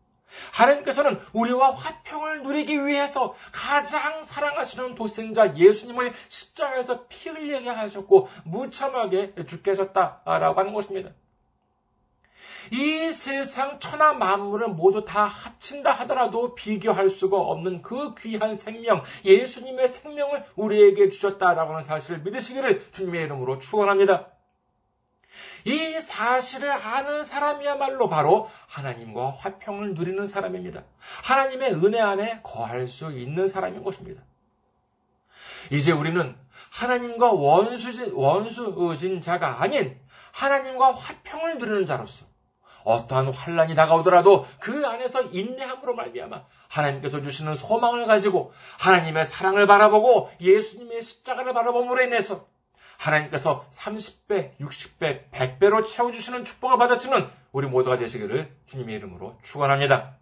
하나님께서는 0.52 1.20
우리와 1.32 1.72
화평을 1.72 2.42
누리기 2.42 2.86
위해서 2.86 3.34
가장 3.52 4.22
사랑하시는 4.22 4.94
도생자 4.94 5.56
예수님을 5.56 6.12
십자가에서 6.28 7.06
피 7.08 7.28
흘리게 7.28 7.68
하셨고 7.68 8.28
무참하게 8.44 9.34
죽게 9.46 9.72
하셨다라고 9.72 10.60
하는 10.60 10.72
것입니다. 10.72 11.10
이 12.72 13.12
세상 13.12 13.78
천하 13.78 14.14
만물을 14.14 14.68
모두 14.68 15.04
다 15.04 15.24
합친다 15.24 15.92
하더라도 15.92 16.54
비교할 16.54 17.10
수가 17.10 17.36
없는 17.36 17.82
그 17.82 18.14
귀한 18.14 18.54
생명, 18.54 19.02
예수님의 19.24 19.88
생명을 19.88 20.44
우리에게 20.56 21.10
주셨다라고 21.10 21.72
하는 21.72 21.82
사실을 21.82 22.20
믿으시기를 22.20 22.90
주님의 22.92 23.24
이름으로 23.24 23.58
축원합니다. 23.58 24.33
이 25.64 26.00
사실을 26.00 26.70
아는 26.70 27.24
사람이야말로 27.24 28.08
바로 28.08 28.50
하나님과 28.68 29.32
화평을 29.38 29.94
누리는 29.94 30.26
사람입니다. 30.26 30.82
하나님의 31.22 31.74
은혜 31.74 32.00
안에 32.00 32.40
거할 32.42 32.86
수 32.86 33.10
있는 33.12 33.48
사람인 33.48 33.82
것입니다. 33.82 34.22
이제 35.70 35.92
우리는 35.92 36.36
하나님과 36.70 37.32
원수진, 37.32 38.12
원수진 38.12 39.20
자가 39.20 39.62
아닌 39.62 39.98
하나님과 40.32 40.92
화평을 40.92 41.58
누리는 41.58 41.86
자로서 41.86 42.26
어떠한 42.84 43.32
환란이 43.32 43.74
다가오더라도 43.74 44.46
그 44.60 44.86
안에서 44.86 45.22
인내함으로 45.22 45.94
말미암아 45.94 46.44
하나님께서 46.68 47.22
주시는 47.22 47.54
소망을 47.54 48.06
가지고 48.06 48.52
하나님의 48.78 49.24
사랑을 49.24 49.66
바라보고 49.66 50.30
예수님의 50.40 51.00
십자가를 51.00 51.54
바라봄으로 51.54 52.02
인해서 52.02 52.46
하나님께서 53.04 53.66
30배, 53.70 54.56
60배, 54.58 55.30
100배로 55.30 55.86
채워주시는 55.86 56.44
축복을 56.44 56.78
받으시는 56.78 57.28
우리 57.52 57.66
모두가 57.66 57.98
되시기를 57.98 58.54
주님의 58.66 58.96
이름으로 58.96 59.38
축원합니다. 59.42 60.16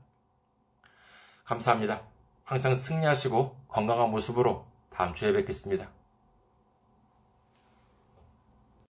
감사합니다. 1.45 2.03
항상 2.45 2.75
승리하시고 2.75 3.67
건강한 3.69 4.11
모습으로 4.11 4.67
다음 4.91 5.15
주에 5.15 5.33
뵙겠습니다. 5.33 5.91